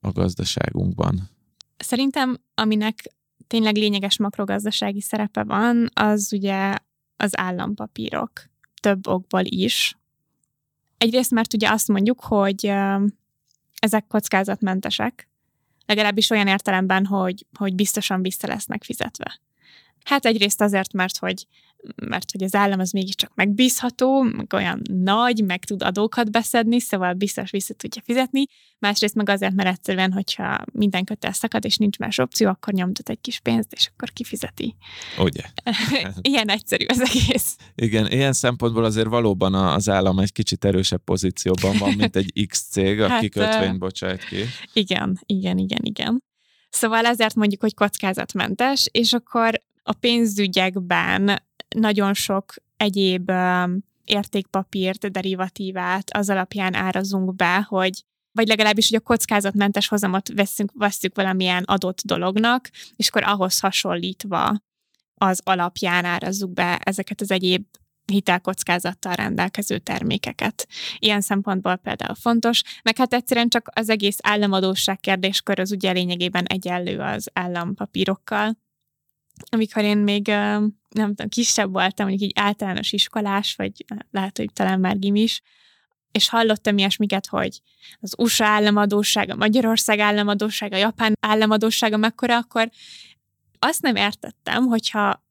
[0.00, 1.30] a gazdaságunkban?
[1.76, 3.14] Szerintem, aminek
[3.46, 6.74] tényleg lényeges makrogazdasági szerepe van, az ugye
[7.16, 8.30] az állampapírok.
[8.80, 9.96] Több okból is.
[10.98, 12.72] Egyrészt, mert ugye azt mondjuk, hogy
[13.78, 15.28] ezek kockázatmentesek,
[15.86, 19.40] legalábbis olyan értelemben, hogy, hogy biztosan vissza lesznek fizetve.
[20.04, 21.46] Hát egyrészt azért, mert hogy
[21.96, 27.12] mert hogy az állam az mégiscsak megbízható, meg olyan nagy, meg tud adókat beszedni, szóval
[27.12, 28.44] biztos vissza tudja fizetni.
[28.78, 33.08] Másrészt meg azért, mert egyszerűen, hogyha minden kötel szakad, és nincs más opció, akkor nyomtat
[33.08, 34.76] egy kis pénzt, és akkor kifizeti.
[35.18, 35.42] Ugye?
[36.20, 37.56] ilyen egyszerű az egész.
[37.74, 42.68] Igen, ilyen szempontból azért valóban az állam egy kicsit erősebb pozícióban van, mint egy X
[42.70, 44.36] cég, aki hát, kötvényt bocsájt ki.
[44.72, 46.22] Igen, igen, igen, igen.
[46.70, 51.42] Szóval ezért mondjuk, hogy kockázatmentes, és akkor a pénzügyekben
[51.78, 53.32] nagyon sok egyéb
[54.04, 61.14] értékpapírt, derivatívát az alapján árazunk be, hogy vagy legalábbis, hogy a kockázatmentes hozamot veszünk, veszünk
[61.14, 64.56] valamilyen adott dolognak, és akkor ahhoz hasonlítva
[65.14, 67.64] az alapján árazzuk be ezeket az egyéb
[68.12, 70.68] hitelkockázattal rendelkező termékeket.
[70.98, 76.44] Ilyen szempontból például fontos, meg hát egyszerűen csak az egész államadóság kérdéskör az ugye lényegében
[76.44, 78.56] egyenlő az állampapírokkal,
[79.48, 84.80] amikor én még nem tudom, kisebb voltam, mondjuk így általános iskolás, vagy lehet, hogy talán
[84.80, 85.42] már gimis,
[86.12, 87.60] és hallottam ilyesmiket, hogy
[88.00, 92.70] az USA államadósága, Magyarország államadósága, Japán államadósága mekkora, akkor
[93.58, 95.24] azt nem értettem, hogyha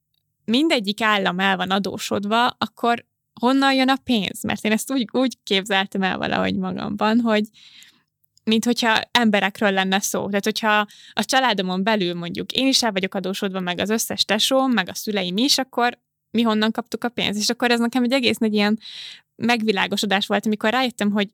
[0.46, 3.06] mindegyik állam el van adósodva, akkor
[3.39, 4.44] honnan jön a pénz?
[4.44, 7.44] Mert én ezt úgy, úgy képzeltem el valahogy magamban, hogy
[8.45, 10.27] mint hogyha emberekről lenne szó.
[10.27, 14.71] Tehát, hogyha a családomon belül mondjuk én is el vagyok adósodva, meg az összes tesóm,
[14.71, 15.99] meg a szüleim is, akkor
[16.31, 17.39] mi honnan kaptuk a pénzt.
[17.39, 18.79] És akkor ez nekem egy egész nagy ilyen
[19.36, 21.29] megvilágosodás volt, amikor rájöttem, hogy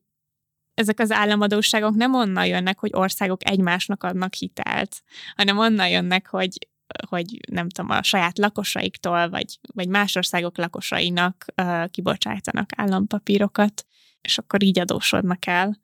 [0.74, 5.02] ezek az államadóságok nem onnan jönnek, hogy országok egymásnak adnak hitelt,
[5.36, 6.70] hanem onnan jönnek, hogy
[7.08, 13.86] hogy nem tudom, a saját lakosaiktól, vagy, vagy más országok lakosainak uh, kibocsájtanak állampapírokat,
[14.20, 15.78] és akkor így adósodnak el.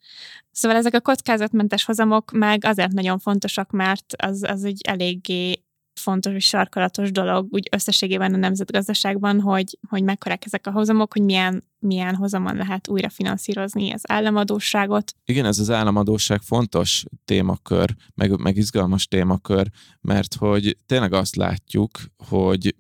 [0.59, 5.63] Szóval ezek a kockázatmentes hozamok meg azért nagyon fontosak, mert az, az egy eléggé
[6.01, 11.23] fontos és sarkalatos dolog úgy összességében a nemzetgazdaságban, hogy, hogy mekkorák ezek a hozamok, hogy
[11.23, 15.13] milyen, milyen hozamon lehet újra finanszírozni az államadóságot.
[15.25, 19.67] Igen, ez az államadóság fontos témakör, meg, meg izgalmas témakör,
[20.01, 21.91] mert hogy tényleg azt látjuk,
[22.29, 22.75] hogy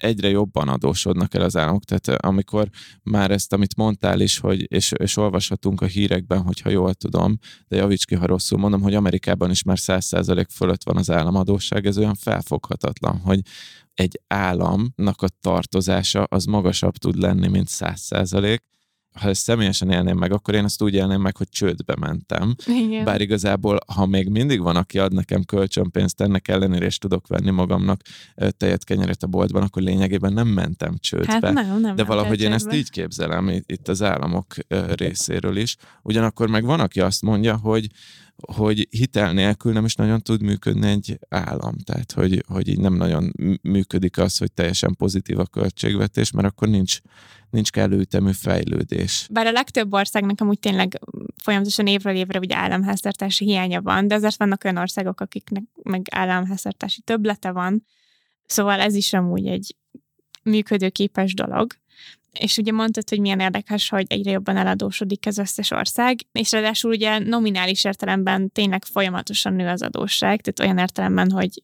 [0.00, 1.84] egyre jobban adósodnak el az államok.
[1.84, 2.68] Tehát eh, amikor
[3.02, 7.76] már ezt, amit mondtál is, hogy, és, és olvashatunk a hírekben, hogyha jól tudom, de
[7.76, 11.98] javíts ki, ha rosszul mondom, hogy Amerikában is már 100% fölött van az államadóság, ez
[11.98, 13.40] olyan felfoghatatlan, hogy
[13.94, 18.58] egy államnak a tartozása az magasabb tud lenni, mint 100%,
[19.14, 22.54] ha ezt személyesen élném meg, akkor én azt úgy élném meg, hogy csődbe mentem.
[22.66, 23.04] Igen.
[23.04, 27.50] Bár igazából, ha még mindig van, aki ad nekem kölcsönpénzt, ennek ellenére is tudok venni
[27.50, 28.00] magamnak
[28.56, 31.32] tejet, kenyeret a boltban, akkor lényegében nem mentem csődbe.
[31.32, 34.54] Hát nem, nem De valahogy én ezt így képzelem itt az államok
[34.94, 35.76] részéről is.
[36.02, 37.86] Ugyanakkor meg van, aki azt mondja, hogy
[38.52, 41.76] hogy hitel nélkül nem is nagyon tud működni egy állam.
[41.78, 46.68] Tehát, hogy, hogy így nem nagyon működik az, hogy teljesen pozitív a költségvetés, mert akkor
[46.68, 46.98] nincs,
[47.50, 49.26] nincs kellő ütemű fejlődés.
[49.30, 51.00] Bár a legtöbb országnak amúgy tényleg
[51.36, 57.00] folyamatosan évről évre ugye államháztartási hiánya van, de azért vannak olyan országok, akiknek meg államháztartási
[57.00, 57.84] töblete van,
[58.46, 59.76] szóval ez is amúgy egy
[60.42, 61.72] működőképes dolog.
[62.38, 66.90] És ugye mondtad, hogy milyen érdekes, hogy egyre jobban eladósodik az összes ország, és ráadásul
[66.90, 71.62] ugye nominális értelemben tényleg folyamatosan nő az adósság, tehát olyan értelemben, hogy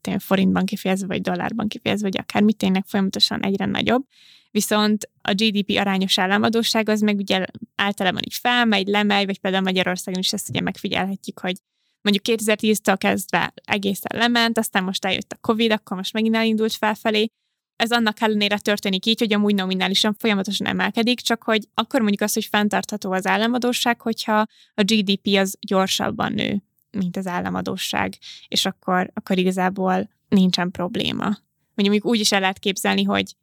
[0.00, 4.04] tényleg forintban kifejezve, vagy dollárban kifejezve, vagy akármi, tényleg folyamatosan egyre nagyobb.
[4.50, 7.44] Viszont a GDP arányos államadóság az meg ugye
[7.76, 11.56] általában így felmegy, lemegy, vagy például Magyarországon is ezt ugye megfigyelhetjük, hogy
[12.00, 17.30] mondjuk 2010-től kezdve egészen lement, aztán most eljött a Covid, akkor most megint elindult felfelé,
[17.78, 22.34] ez annak ellenére történik így, hogy amúgy nominálisan folyamatosan emelkedik, csak hogy akkor mondjuk azt,
[22.34, 28.14] hogy fenntartható az államadóság, hogyha a GDP az gyorsabban nő, mint az államadóság,
[28.48, 31.24] és akkor, akkor igazából nincsen probléma.
[31.24, 33.36] Mondjuk, mondjuk úgy is el lehet képzelni, hogy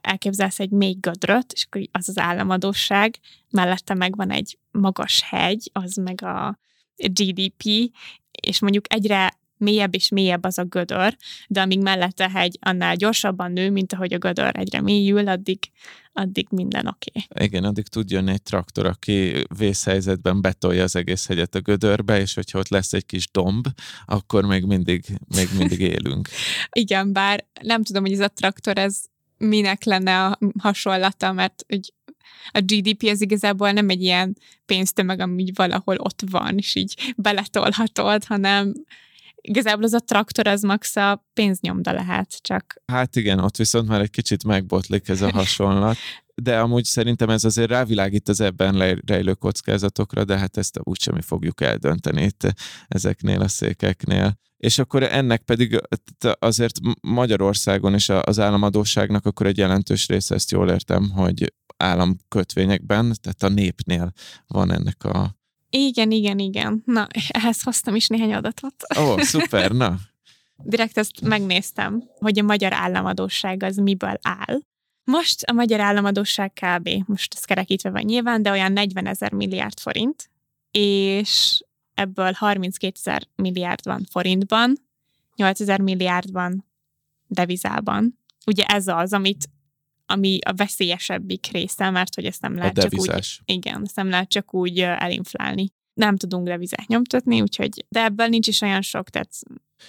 [0.00, 3.18] elképzelsz egy még gödröt, és akkor az az államadóság,
[3.50, 6.58] mellette megvan egy magas hegy, az meg a
[6.96, 7.62] GDP,
[8.30, 11.16] és mondjuk egyre mélyebb és mélyebb az a gödör,
[11.48, 15.58] de amíg mellette hegy annál gyorsabban nő, mint ahogy a gödör egyre mélyül, addig,
[16.12, 17.10] addig minden oké.
[17.28, 17.46] Okay.
[17.46, 22.34] Igen, addig tud jönni egy traktor, aki vészhelyzetben betolja az egész hegyet a gödörbe, és
[22.34, 23.66] hogyha ott lesz egy kis domb,
[24.04, 25.04] akkor még mindig,
[25.36, 26.28] még mindig élünk.
[26.72, 29.00] Igen, bár nem tudom, hogy ez a traktor, ez
[29.38, 31.92] minek lenne a hasonlata, mert hogy
[32.52, 38.24] a GDP az igazából nem egy ilyen pénztömeg, ami valahol ott van, és így beletolhatod,
[38.24, 38.74] hanem
[39.40, 42.74] igazából az a traktor az max a pénznyomda lehet, csak...
[42.86, 45.96] Hát igen, ott viszont már egy kicsit megbotlik ez a hasonlat.
[46.34, 51.22] De amúgy szerintem ez azért rávilágít az ebben rejlő kockázatokra, de hát ezt úgysem mi
[51.22, 52.54] fogjuk eldönteni itt
[52.88, 54.38] ezeknél a székeknél.
[54.56, 55.80] És akkor ennek pedig
[56.38, 63.42] azért Magyarországon is az államadóságnak akkor egy jelentős része, ezt jól értem, hogy államkötvényekben, tehát
[63.42, 64.12] a népnél
[64.46, 65.39] van ennek a
[65.70, 66.82] igen, igen, igen.
[66.84, 68.74] Na, ehhez hoztam is néhány adatot.
[68.98, 69.96] Ó, oh, szuper, na.
[70.62, 74.60] Direkt ezt megnéztem, hogy a magyar államadóság az miből áll.
[75.04, 76.88] Most a magyar államadóság kb.
[77.06, 80.30] most ez kerekítve van nyilván, de olyan 40 ezer milliárd forint,
[80.70, 81.62] és
[81.94, 84.76] ebből 32 ezer milliárd van forintban,
[85.36, 86.64] 8 ezer milliárd van
[87.26, 88.18] devizában.
[88.46, 89.48] Ugye ez az, amit
[90.10, 94.08] ami a veszélyesebbik része, mert hogy ezt nem lehet a csak úgy, igen, ezt nem
[94.08, 95.68] lehet csak úgy elinflálni.
[95.94, 99.30] Nem tudunk devizát nyomtatni, úgyhogy, de ebből nincs is olyan sok, tehát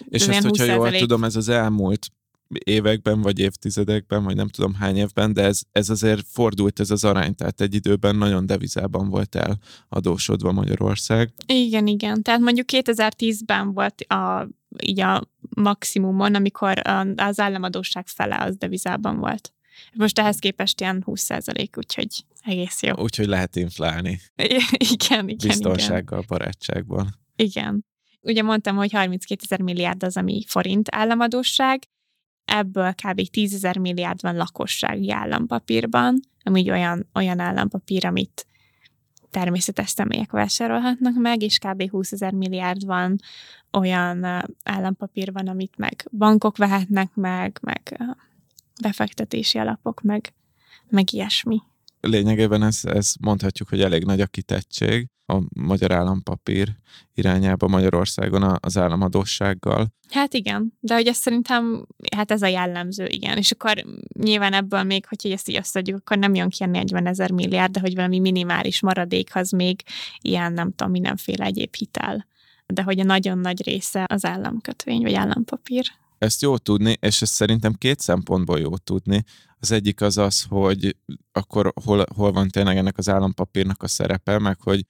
[0.10, 2.08] és ezt, hogyha jól tudom, ez az elmúlt
[2.64, 7.04] években, vagy évtizedekben, vagy nem tudom hány évben, de ez, ez azért fordult ez az
[7.04, 9.58] arány, tehát egy időben nagyon devizában volt el
[9.90, 11.34] adósodva Magyarország.
[11.46, 12.22] Igen, igen.
[12.22, 14.48] Tehát mondjuk 2010-ben volt a,
[14.84, 15.24] így a
[15.56, 16.82] maximumon, amikor
[17.16, 19.54] az államadóság fele az devizában volt.
[19.94, 22.08] Most ehhez képest ilyen 20 százalék, úgyhogy
[22.42, 22.94] egész jó.
[22.98, 24.20] Úgyhogy lehet inflálni.
[24.94, 25.48] igen, igen.
[25.48, 26.38] Biztonsággal, igen.
[26.38, 27.20] barátságban.
[27.36, 27.86] Igen.
[28.22, 31.84] Ugye mondtam, hogy 32 ezer milliárd az, ami forint államadóság,
[32.46, 33.22] ebből kb.
[33.30, 38.46] 10 ezer milliárd van lakossági állampapírban, ami olyan, olyan állampapír, amit
[39.30, 41.90] természetes személyek vásárolhatnak meg, és kb.
[41.90, 43.16] 20 ezer milliárd van
[43.72, 44.26] olyan
[44.64, 48.00] állampapír van, amit meg bankok vehetnek meg, meg
[48.82, 50.34] befektetési alapok, meg,
[50.90, 51.62] meg ilyesmi.
[52.02, 56.76] lényegében ez, ez mondhatjuk, hogy elég nagy a kitettség a magyar állampapír
[57.14, 59.88] irányába Magyarországon az államadósággal.
[60.10, 63.38] Hát igen, de hogy ezt szerintem, hát ez a jellemző, igen.
[63.38, 63.84] És akkor
[64.20, 67.72] nyilván ebből még, hogyha ezt így összeadjuk, akkor nem jön ki a 40 ezer milliárd,
[67.72, 69.82] de hogy valami minimális maradékhoz még
[70.22, 72.28] ilyen, nem tudom, mindenféle egyéb hitel.
[72.66, 75.92] De hogy a nagyon nagy része az államkötvény, vagy állampapír.
[76.22, 79.24] Ezt jó tudni, és ezt szerintem két szempontból jó tudni.
[79.60, 80.98] Az egyik az az, hogy
[81.32, 84.86] akkor hol, hol van tényleg ennek az állampapírnak a szerepe, meg hogy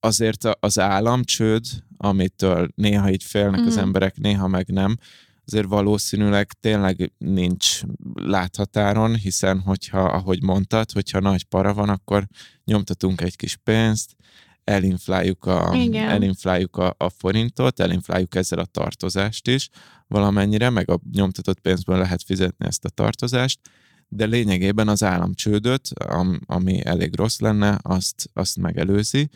[0.00, 1.64] azért az államcsőd,
[1.96, 3.66] amitől néha így félnek mm.
[3.66, 4.96] az emberek, néha meg nem,
[5.46, 7.80] azért valószínűleg tényleg nincs
[8.14, 12.26] láthatáron, hiszen hogyha, ahogy mondtad, hogyha nagy para van, akkor
[12.64, 14.16] nyomtatunk egy kis pénzt,
[14.64, 19.68] elinfláljuk a, elinfláljuk a, a forintot, elinfláljuk ezzel a tartozást is
[20.06, 23.60] valamennyire, meg a nyomtatott pénzből lehet fizetni ezt a tartozást,
[24.08, 25.88] de lényegében az államcsődöt,
[26.46, 29.28] ami elég rossz lenne, azt, azt megelőzi.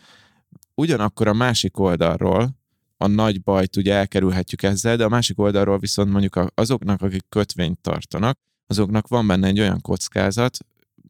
[0.75, 2.57] Ugyanakkor a másik oldalról,
[2.97, 7.81] a nagy bajt ugye elkerülhetjük ezzel, de a másik oldalról viszont mondjuk azoknak, akik kötvényt
[7.81, 10.59] tartanak, azoknak van benne egy olyan kockázat,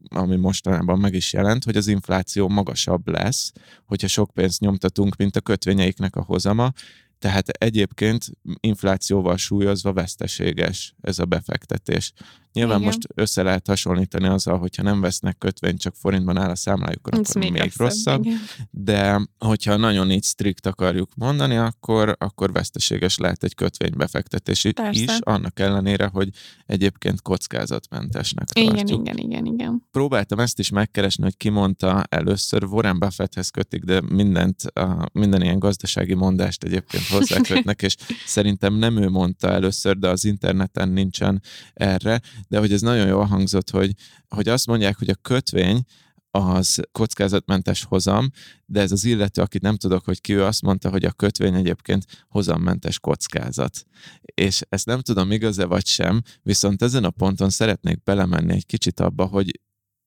[0.09, 3.53] ami mostanában meg is jelent, hogy az infláció magasabb lesz,
[3.87, 6.73] hogyha sok pénzt nyomtatunk, mint a kötvényeiknek a hozama,
[7.19, 8.27] tehát egyébként
[8.61, 12.13] inflációval súlyozva veszteséges ez a befektetés.
[12.59, 12.93] Nyilván Igen.
[12.93, 17.23] most össze lehet hasonlítani azzal, hogyha nem vesznek kötvényt, csak forintban áll a számlájuk, akkor
[17.35, 18.25] még, még rosszabb.
[18.25, 18.39] Igen.
[18.71, 25.03] De hogyha nagyon így strikt akarjuk mondani, akkor, akkor veszteséges lehet egy kötvénybefektetés Persze.
[25.03, 26.29] is, annak ellenére, hogy
[26.67, 29.01] egyébként kockázatmentesnek igen, tartjuk.
[29.01, 29.87] Igen, igen, igen.
[29.91, 35.43] Próbáltam ezt is megkeresni, hogy ki mondta először, Warren Buffetthez kötik, de mindent, a, minden
[35.43, 41.43] ilyen gazdasági mondást egyébként hozzákötnek, és szerintem nem ő mondta először, de az interneten nincsen
[41.75, 43.93] erre, de hogy ez nagyon jól hangzott, hogy,
[44.29, 45.83] hogy azt mondják, hogy a kötvény
[46.31, 48.31] az kockázatmentes hozam,
[48.67, 51.55] de ez az illető, akit nem tudok, hogy ki ő, azt mondta, hogy a kötvény
[51.55, 53.85] egyébként hozammentes kockázat.
[54.23, 59.01] És ezt nem tudom, igaz-e vagy sem, viszont ezen a ponton szeretnék belemenni egy kicsit
[59.01, 59.61] abba, hogy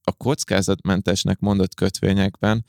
[0.03, 2.65] a kockázatmentesnek mondott kötvényekben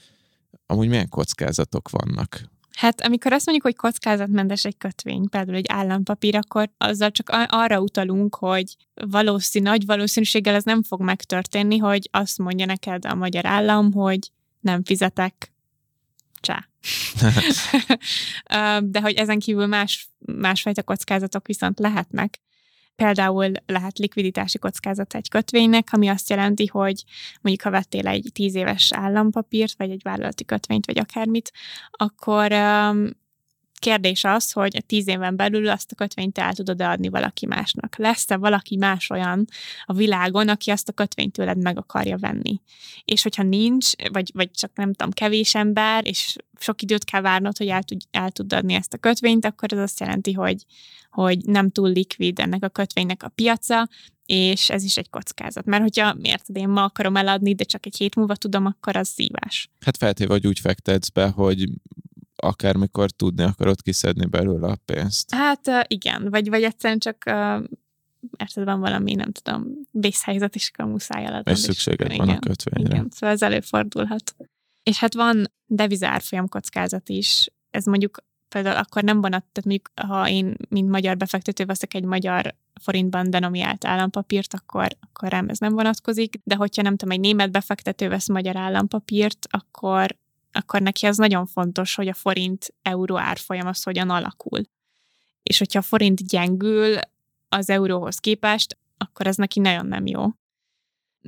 [0.67, 2.52] amúgy milyen kockázatok vannak?
[2.77, 7.81] Hát amikor azt mondjuk, hogy kockázatmentes egy kötvény, például egy állampapír, akkor azzal csak arra
[7.81, 13.47] utalunk, hogy valószínű, nagy valószínűséggel ez nem fog megtörténni, hogy azt mondja neked a magyar
[13.47, 14.31] állam, hogy
[14.61, 15.53] nem fizetek
[16.41, 16.69] csá.
[18.93, 22.39] De hogy ezen kívül más, másfajta kockázatok viszont lehetnek.
[22.97, 27.05] Például lehet likviditási kockázat egy kötvénynek, ami azt jelenti, hogy
[27.41, 31.53] mondjuk ha vettél egy tíz éves állampapírt, vagy egy vállalati kötvényt, vagy akármit,
[31.91, 32.53] akkor
[33.83, 37.97] kérdés az, hogy tíz éven belül azt a kötvényt el tudod adni valaki másnak.
[37.97, 39.45] Lesz-e valaki más olyan
[39.85, 42.61] a világon, aki azt a kötvényt tőled meg akarja venni?
[43.05, 47.57] És hogyha nincs, vagy, vagy csak nem tudom, kevés ember, és sok időt kell várnod,
[47.57, 50.65] hogy el, tud, el tud adni ezt a kötvényt, akkor ez azt jelenti, hogy,
[51.11, 53.89] hogy nem túl likvid ennek a kötvénynek a piaca,
[54.27, 55.65] és ez is egy kockázat.
[55.65, 59.09] Mert hogyha miért én ma akarom eladni, de csak egy hét múlva tudom, akkor az
[59.09, 59.71] szívás.
[59.81, 61.69] Hát feltéve, hogy úgy fektetsz be, hogy
[62.43, 65.35] akármikor tudni akarod kiszedni belőle a pénzt.
[65.35, 67.25] Hát igen, vagy, vagy egyszerűen csak
[68.37, 71.51] érted, van valami, nem tudom, vészhelyzet, és akkor muszáj eladni.
[71.51, 72.95] És szükséged van igen, a kötvényre.
[72.95, 74.37] Igen, szóval ez előfordulhat.
[74.83, 77.49] És hát van devizárfolyam kockázat is.
[77.71, 82.05] Ez mondjuk például akkor nem vonat, tehát mondjuk ha én, mint magyar befektető veszek egy
[82.05, 87.21] magyar forintban denomiált állampapírt, akkor, akkor rám ez nem vonatkozik, de hogyha nem tudom, egy
[87.21, 90.17] német befektető vesz magyar állampapírt, akkor
[90.53, 94.61] akkor neki az nagyon fontos, hogy a forint-euró árfolyam az hogyan alakul.
[95.43, 96.99] És hogyha a forint gyengül
[97.49, 100.25] az euróhoz képest, akkor ez neki nagyon nem jó.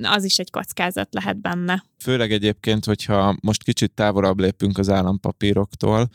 [0.01, 1.85] Az is egy kockázat lehet benne.
[1.99, 6.09] Főleg egyébként, hogyha most kicsit távolabb lépünk az állampapíroktól,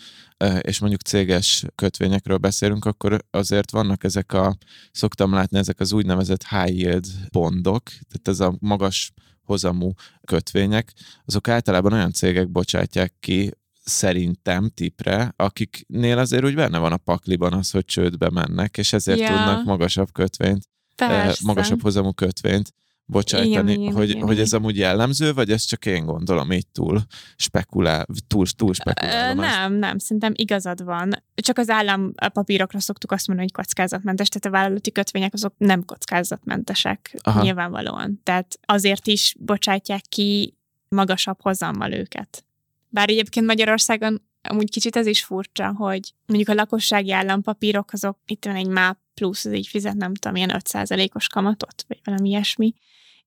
[0.60, 4.56] és mondjuk céges kötvényekről beszélünk, akkor azért vannak ezek a,
[4.92, 9.12] szoktam látni, ezek az úgynevezett high yield bondok, tehát ez a magas
[9.50, 9.92] hozamú
[10.24, 10.92] kötvények,
[11.24, 13.50] azok általában olyan cégek bocsátják ki,
[13.84, 19.18] szerintem tipre, akiknél azért úgy benne van a pakliban az, hogy csődbe mennek, és ezért
[19.18, 19.26] ja.
[19.26, 21.42] tudnak magasabb kötvényt, eh, Persze.
[21.46, 22.72] magasabb hozamú kötvényt
[23.10, 27.00] bocsájtani, igen, hogy, igen, hogy ez amúgy jellemző, vagy ez csak én gondolom így túl
[27.36, 29.78] spekulál, túl, túl spekulálom Nem, ezt.
[29.78, 31.22] nem, szerintem igazad van.
[31.34, 37.14] Csak az állampapírokra szoktuk azt mondani, hogy kockázatmentes, tehát a vállalati kötvények azok nem kockázatmentesek
[37.22, 37.42] Aha.
[37.42, 38.20] nyilvánvalóan.
[38.22, 40.54] Tehát azért is bocsátják ki
[40.88, 42.44] magasabb hozammal őket.
[42.88, 48.44] Bár egyébként Magyarországon amúgy kicsit ez is furcsa, hogy mondjuk a lakossági állampapírok azok, itt
[48.44, 52.74] van egy MÁP plusz, az így fizet nem tudom, ilyen 5%-os kamatot, vagy valami ilyesmi,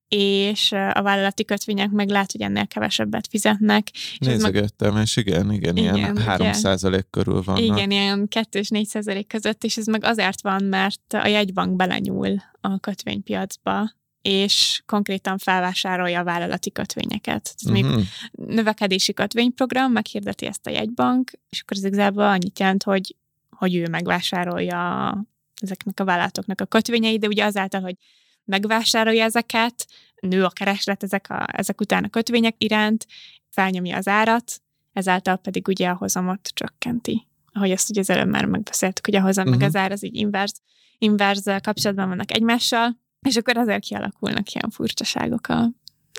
[0.08, 3.90] és a vállalati kötvények meg lehet, hogy ennél kevesebbet fizetnek.
[4.18, 7.56] Nézegettem, és igen, igen, igen ilyen 3 százalék körül van.
[7.56, 11.76] Igen, ilyen 2 és 4 százalék között, és ez meg azért van, mert a jegybank
[11.76, 13.92] belenyúl a kötvénypiacba,
[14.22, 17.54] és konkrétan felvásárolja a vállalati kötvényeket.
[17.56, 17.96] Tehát uh-huh.
[17.96, 18.08] még
[18.54, 23.16] növekedési kötvényprogram meghirdeti ezt a jegybank, és akkor ez igazából annyit jelent, hogy,
[23.50, 25.12] hogy ő megvásárolja
[25.60, 27.96] ezeknek a vállalatoknak a kötvényeit, de ugye azáltal, hogy
[28.44, 29.86] megvásárolja ezeket,
[30.20, 33.06] nő a kereslet ezek, a, ezek után a kötvények iránt,
[33.50, 34.60] felnyomja az árat,
[34.92, 37.26] ezáltal pedig ugye a hozamot csökkenti.
[37.52, 39.60] Ahogy ezt ugye az előbb már megbeszéltük, hogy a hozam uh-huh.
[39.60, 40.60] meg az ár az így inverz,
[40.98, 45.70] inverz kapcsolatban vannak egymással, és akkor azért kialakulnak ilyen furcsaságok a,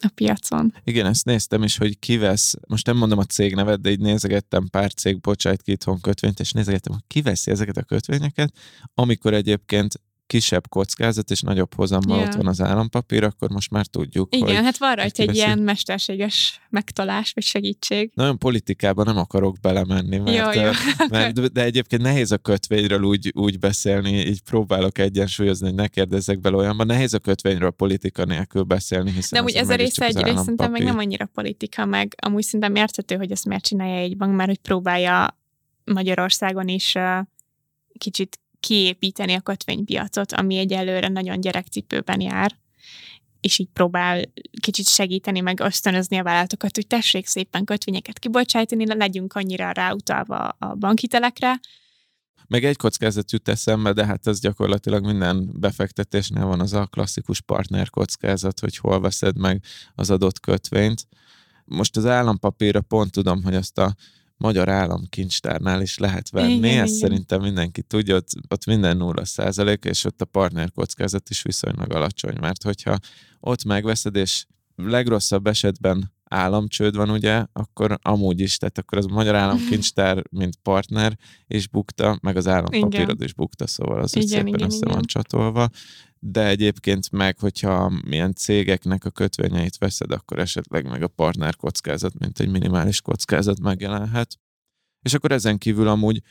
[0.02, 0.74] a piacon.
[0.84, 4.68] Igen, ezt néztem is, hogy kivesz, most nem mondom a cég nevet, de így nézegettem
[4.68, 8.54] pár cég bocsájt ki itthon kötvényt, és nézegettem, hogy kiveszi ezeket a kötvényeket,
[8.94, 12.30] amikor egyébként kisebb kockázat és nagyobb hozammal yeah.
[12.30, 15.60] ott van az állampapír, akkor most már tudjuk, Igen, hogy hát van rajta egy ilyen
[15.60, 18.12] mesterséges megtalás vagy segítség.
[18.14, 20.72] Nagyon politikában nem akarok belemenni, mert, jó, jó.
[21.10, 26.40] mert de egyébként nehéz a kötvényről úgy, úgy beszélni, így próbálok egyensúlyozni, hogy ne kérdezzek
[26.40, 26.86] bele olyanban.
[26.86, 30.72] Nehéz a kötvényről politika nélkül beszélni, hiszen De úgy ez a része egy rész szerintem
[30.72, 34.50] meg nem annyira politika, meg amúgy szerintem érthető, hogy ezt miért csinálja egy bank, mert
[34.50, 35.38] hogy próbálja
[35.84, 36.96] Magyarországon is
[37.98, 42.56] kicsit kiépíteni a kötvénypiacot, ami egyelőre nagyon gyerekcipőben jár,
[43.42, 44.22] és így próbál
[44.62, 50.76] kicsit segíteni, meg ösztönözni a vállalatokat, hogy tessék szépen kötvényeket kibocsájtani, legyünk annyira ráutalva a
[50.76, 51.60] bankhitelekre,
[52.48, 57.42] meg egy kockázat jut eszembe, de hát ez gyakorlatilag minden befektetésnél van az a klasszikus
[57.42, 59.64] partner kockázat, hogy hol veszed meg
[59.96, 61.08] az adott kötvényt.
[61.66, 63.96] Most az állampapírra pont tudom, hogy azt a
[64.38, 66.54] magyar államkincstárnál is lehet venni.
[66.54, 67.10] Igen, Ezt igen.
[67.10, 71.94] szerintem mindenki tudja, ott, ott minden 0 százalék, és ott a partner kockázat is viszonylag
[71.94, 72.98] alacsony, mert hogyha
[73.40, 79.36] ott megveszed, és legrosszabb esetben államcsőd van, ugye, akkor amúgy is, tehát akkor az magyar
[79.36, 81.18] államkincstár, mint partner
[81.48, 84.94] is bukta, meg az állampapírod is bukta, szóval az igen, szépen igen, össze igen.
[84.94, 85.70] van csatolva
[86.28, 92.20] de egyébként meg, hogyha milyen cégeknek a kötvényeit veszed, akkor esetleg meg a partner kockázat,
[92.20, 94.40] mint egy minimális kockázat megjelenhet.
[95.02, 96.22] És akkor ezen kívül amúgy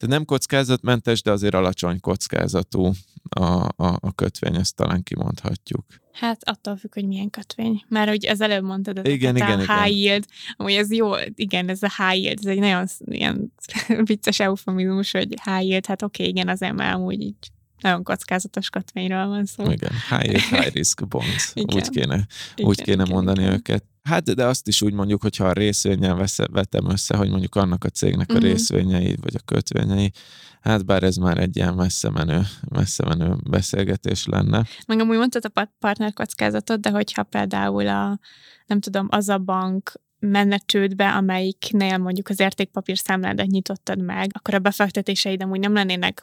[0.00, 2.92] de nem kockázatmentes, de azért alacsony kockázatú
[3.28, 3.44] a,
[3.76, 5.84] a, a kötvény, ezt talán kimondhatjuk.
[6.12, 7.84] Hát attól függ, hogy milyen kötvény.
[7.88, 9.96] Mert hogy az előbb mondtad, ez igen, igen, a high igen.
[9.96, 10.24] yield,
[10.56, 13.52] amúgy ez jó, igen, ez a high yield, ez egy nagyon ilyen
[14.10, 17.50] vicces eufemizmus, hogy high yield, hát oké, okay, igen, az emel amúgy így
[17.80, 19.70] nagyon kockázatos kötvényről van szó.
[19.70, 21.76] Igen, high, high risk bonds, igen.
[21.76, 23.52] úgy kéne, igen, úgy kéne igen, mondani igen.
[23.52, 23.84] őket.
[24.02, 27.84] Hát, de azt is úgy mondjuk, hogyha a részvényen vesz, vetem össze, hogy mondjuk annak
[27.84, 28.48] a cégnek a uh-huh.
[28.48, 30.12] részvényei, vagy a kötvényei,
[30.60, 34.64] hát bár ez már egy ilyen messze menő, messze menő beszélgetés lenne.
[34.86, 38.18] Meg amúgy mondtad a partnerkockázatot, de hogyha például a,
[38.66, 44.54] nem tudom, az a bank menne csődbe, amelyiknél mondjuk az értékpapír számládat nyitottad meg, akkor
[44.54, 46.22] a befektetéseid amúgy nem lennének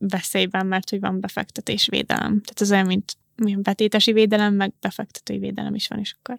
[0.00, 2.40] veszélyben, mert hogy van befektetésvédelem.
[2.42, 6.38] Tehát ez olyan, mint milyen betétesi védelem, meg befektetői védelem is van, és akkor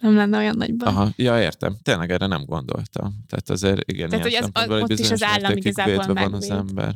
[0.00, 0.88] nem lenne olyan nagyban.
[0.88, 1.76] Aha, ja, értem.
[1.82, 3.24] Tényleg erre nem gondoltam.
[3.28, 6.94] Tehát azért igen, Tehát, hogy az, ott is az állam igazából van az ember.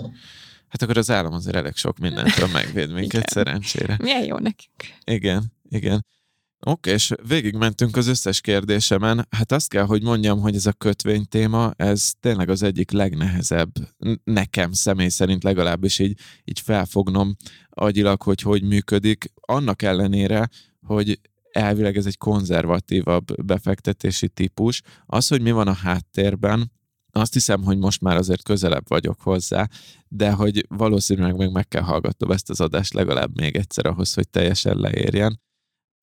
[0.69, 3.97] Hát akkor az állam azért elég sok mindentől megvéd minket, szerencsére.
[4.03, 5.01] Milyen jó nekünk.
[5.05, 6.05] Igen, igen.
[6.67, 9.27] Oké, és végigmentünk az összes kérdésemen.
[9.31, 13.71] Hát azt kell, hogy mondjam, hogy ez a kötvény téma, ez tényleg az egyik legnehezebb
[14.25, 17.37] nekem személy szerint legalábbis így, így felfognom
[17.69, 19.33] agyilag, hogy hogy működik.
[19.41, 20.49] Annak ellenére,
[20.87, 21.21] hogy
[21.53, 24.83] elvileg ez egy konzervatívabb befektetési típus.
[25.07, 26.73] Az, hogy mi van a háttérben,
[27.13, 29.69] azt hiszem, hogy most már azért közelebb vagyok hozzá,
[30.09, 34.29] de hogy valószínűleg még meg kell hallgatnom ezt az adást legalább még egyszer ahhoz, hogy
[34.29, 35.41] teljesen leérjen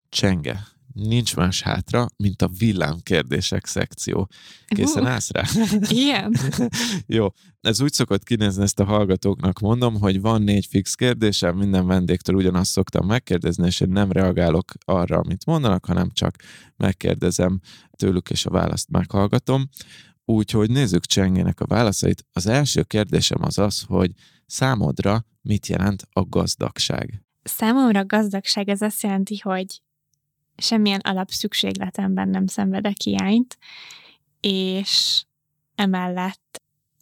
[0.10, 0.68] csenge.
[0.94, 4.30] Nincs más hátra, mint a villámkérdések szekció.
[4.68, 5.44] Készen állsz rá?
[5.90, 6.36] Igen.
[7.18, 7.28] Jó.
[7.62, 12.36] Ez úgy szokott kinézni, ezt a hallgatóknak mondom, hogy van négy fix kérdésem, minden vendégtől
[12.36, 16.36] ugyanazt szoktam megkérdezni, és én nem reagálok arra, amit mondanak, hanem csak
[16.78, 17.60] megkérdezem
[17.98, 19.70] tőlük, és a választ meghallgatom.
[20.26, 22.26] Úgyhogy nézzük Csengének a válaszait.
[22.34, 24.12] Az első kérdésem az az, hogy
[24.46, 27.24] számodra mit jelent a gazdagság?
[27.44, 29.82] Számomra a gazdagság az azt jelenti, hogy
[30.62, 33.58] semmilyen alapszükségletemben nem szenvedek hiányt,
[34.40, 35.24] és
[35.76, 36.62] emellett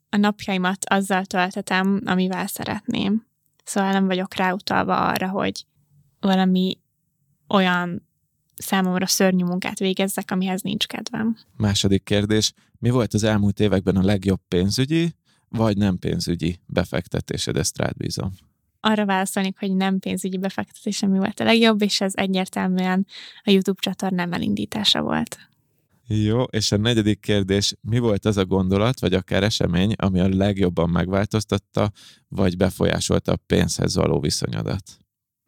[0.10, 3.26] a napjaimat azzal töltetem, amivel szeretném.
[3.64, 5.66] Szóval nem vagyok ráutalva arra, hogy
[6.20, 6.78] valami
[7.48, 8.08] olyan
[8.56, 11.38] számomra szörnyű munkát végezzek, amihez nincs kedvem.
[11.58, 12.54] Második kérdés.
[12.80, 15.16] Mi volt az elmúlt években a legjobb pénzügyi,
[15.50, 17.58] vagy nem pénzügyi befektetésed?
[17.58, 18.32] Ezt rád bízom.
[18.80, 23.06] Arra válaszolnék, hogy nem pénzügyi befektetés, ami volt a legjobb, és ez egyértelműen
[23.44, 25.38] a YouTube csatornám elindítása volt.
[26.08, 30.30] Jó, és a negyedik kérdés, mi volt az a gondolat, vagy akár esemény, ami a
[30.30, 31.92] legjobban megváltoztatta,
[32.28, 34.84] vagy befolyásolta a pénzhez való viszonyodat?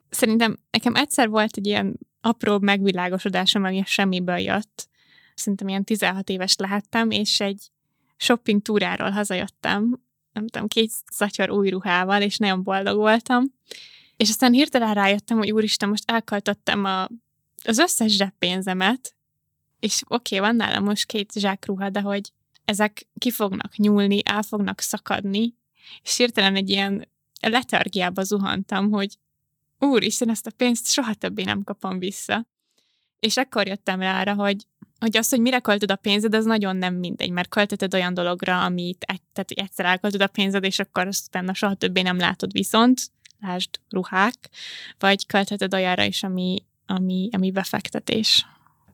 [0.09, 4.89] Szerintem nekem egyszer volt egy ilyen apró megvilágosodásom, ami semmiből jött.
[5.35, 7.71] Szerintem ilyen 16 éves lehettem, és egy
[8.17, 10.01] shopping túráról hazajöttem,
[10.33, 13.43] nem tudom, két szatyor új ruhával, és nagyon boldog voltam.
[14.17, 17.07] És aztán hirtelen rájöttem, hogy úristen, most elköltöttem a,
[17.63, 19.15] az összes zseppénzemet,
[19.79, 22.31] és oké, okay, van nálam most két zsákruha, de hogy
[22.65, 25.53] ezek ki fognak nyúlni, el fognak szakadni,
[26.03, 27.07] és hirtelen egy ilyen
[27.41, 29.17] letargiába zuhantam, hogy
[29.79, 32.47] úristen, ezt a pénzt soha többé nem kapom vissza.
[33.19, 34.65] És akkor jöttem rá arra, hogy,
[34.99, 38.63] hogy az, hogy mire költöd a pénzed, az nagyon nem mindegy, mert költötted olyan dologra,
[38.63, 42.51] amit egy, tehát egyszer elköltöd a pénzed, és akkor azt utána soha többé nem látod
[42.51, 43.01] viszont,
[43.41, 44.49] lásd ruhák,
[44.99, 48.45] vagy költheted olyanra is, ami, ami, ami befektetés.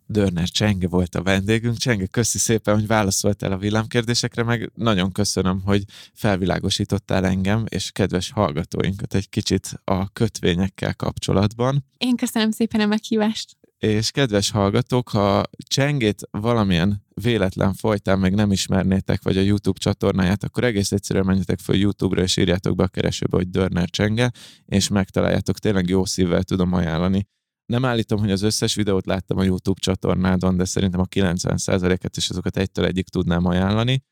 [0.08, 1.78] Dörner Csenge volt a vendégünk.
[1.78, 5.84] Csenge, köszi szépen, hogy válaszoltál a villámkérdésekre, meg nagyon köszönöm, hogy
[6.14, 11.86] felvilágosítottál engem és kedves hallgatóinkat egy kicsit a kötvényekkel kapcsolatban.
[11.98, 13.58] Én köszönöm szépen a meghívást.
[13.86, 20.44] És kedves hallgatók, ha Csengét valamilyen véletlen folytán még nem ismernétek, vagy a YouTube csatornáját,
[20.44, 24.32] akkor egész egyszerűen menjetek fel YouTube-ra, és írjátok be a keresőbe, hogy Dörner Csenge,
[24.66, 25.60] és megtaláljátok.
[25.60, 27.28] Tényleg jó szívvel tudom ajánlani
[27.66, 32.30] nem állítom, hogy az összes videót láttam a YouTube csatornádon, de szerintem a 90%-et és
[32.30, 34.04] azokat egytől egyik tudnám ajánlani.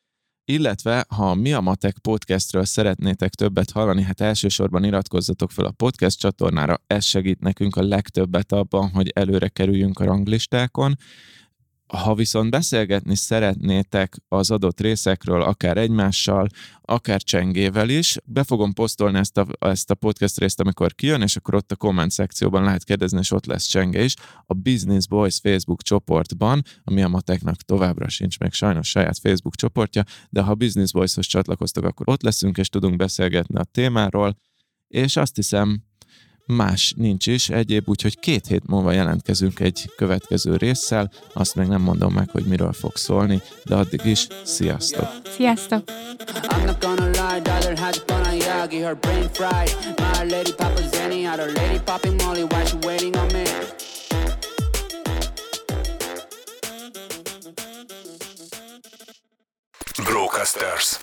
[0.46, 6.20] Illetve, ha mi a Matek podcastről szeretnétek többet hallani, hát elsősorban iratkozzatok fel a podcast
[6.20, 10.98] csatornára, ez segít nekünk a legtöbbet abban, hogy előre kerüljünk a ranglistákon,
[11.98, 16.48] ha viszont beszélgetni szeretnétek az adott részekről, akár egymással,
[16.82, 21.36] akár csengével is, be fogom posztolni ezt a, ezt a podcast részt, amikor kijön, és
[21.36, 24.14] akkor ott a komment szekcióban lehet kérdezni, és ott lesz csenge is.
[24.46, 30.04] A Business Boys Facebook csoportban, ami a mateknak továbbra sincs még sajnos saját Facebook csoportja,
[30.30, 34.38] de ha Business Boyshoz csatlakoztok, akkor ott leszünk, és tudunk beszélgetni a témáról,
[34.88, 35.84] és azt hiszem,
[36.46, 41.82] más nincs is egyéb, úgyhogy két hét múlva jelentkezünk egy következő résszel, azt még nem
[41.82, 45.08] mondom meg, hogy miről fog szólni, de addig is sziasztok!
[45.36, 45.84] Sziasztok!
[60.04, 61.00] Brocasters.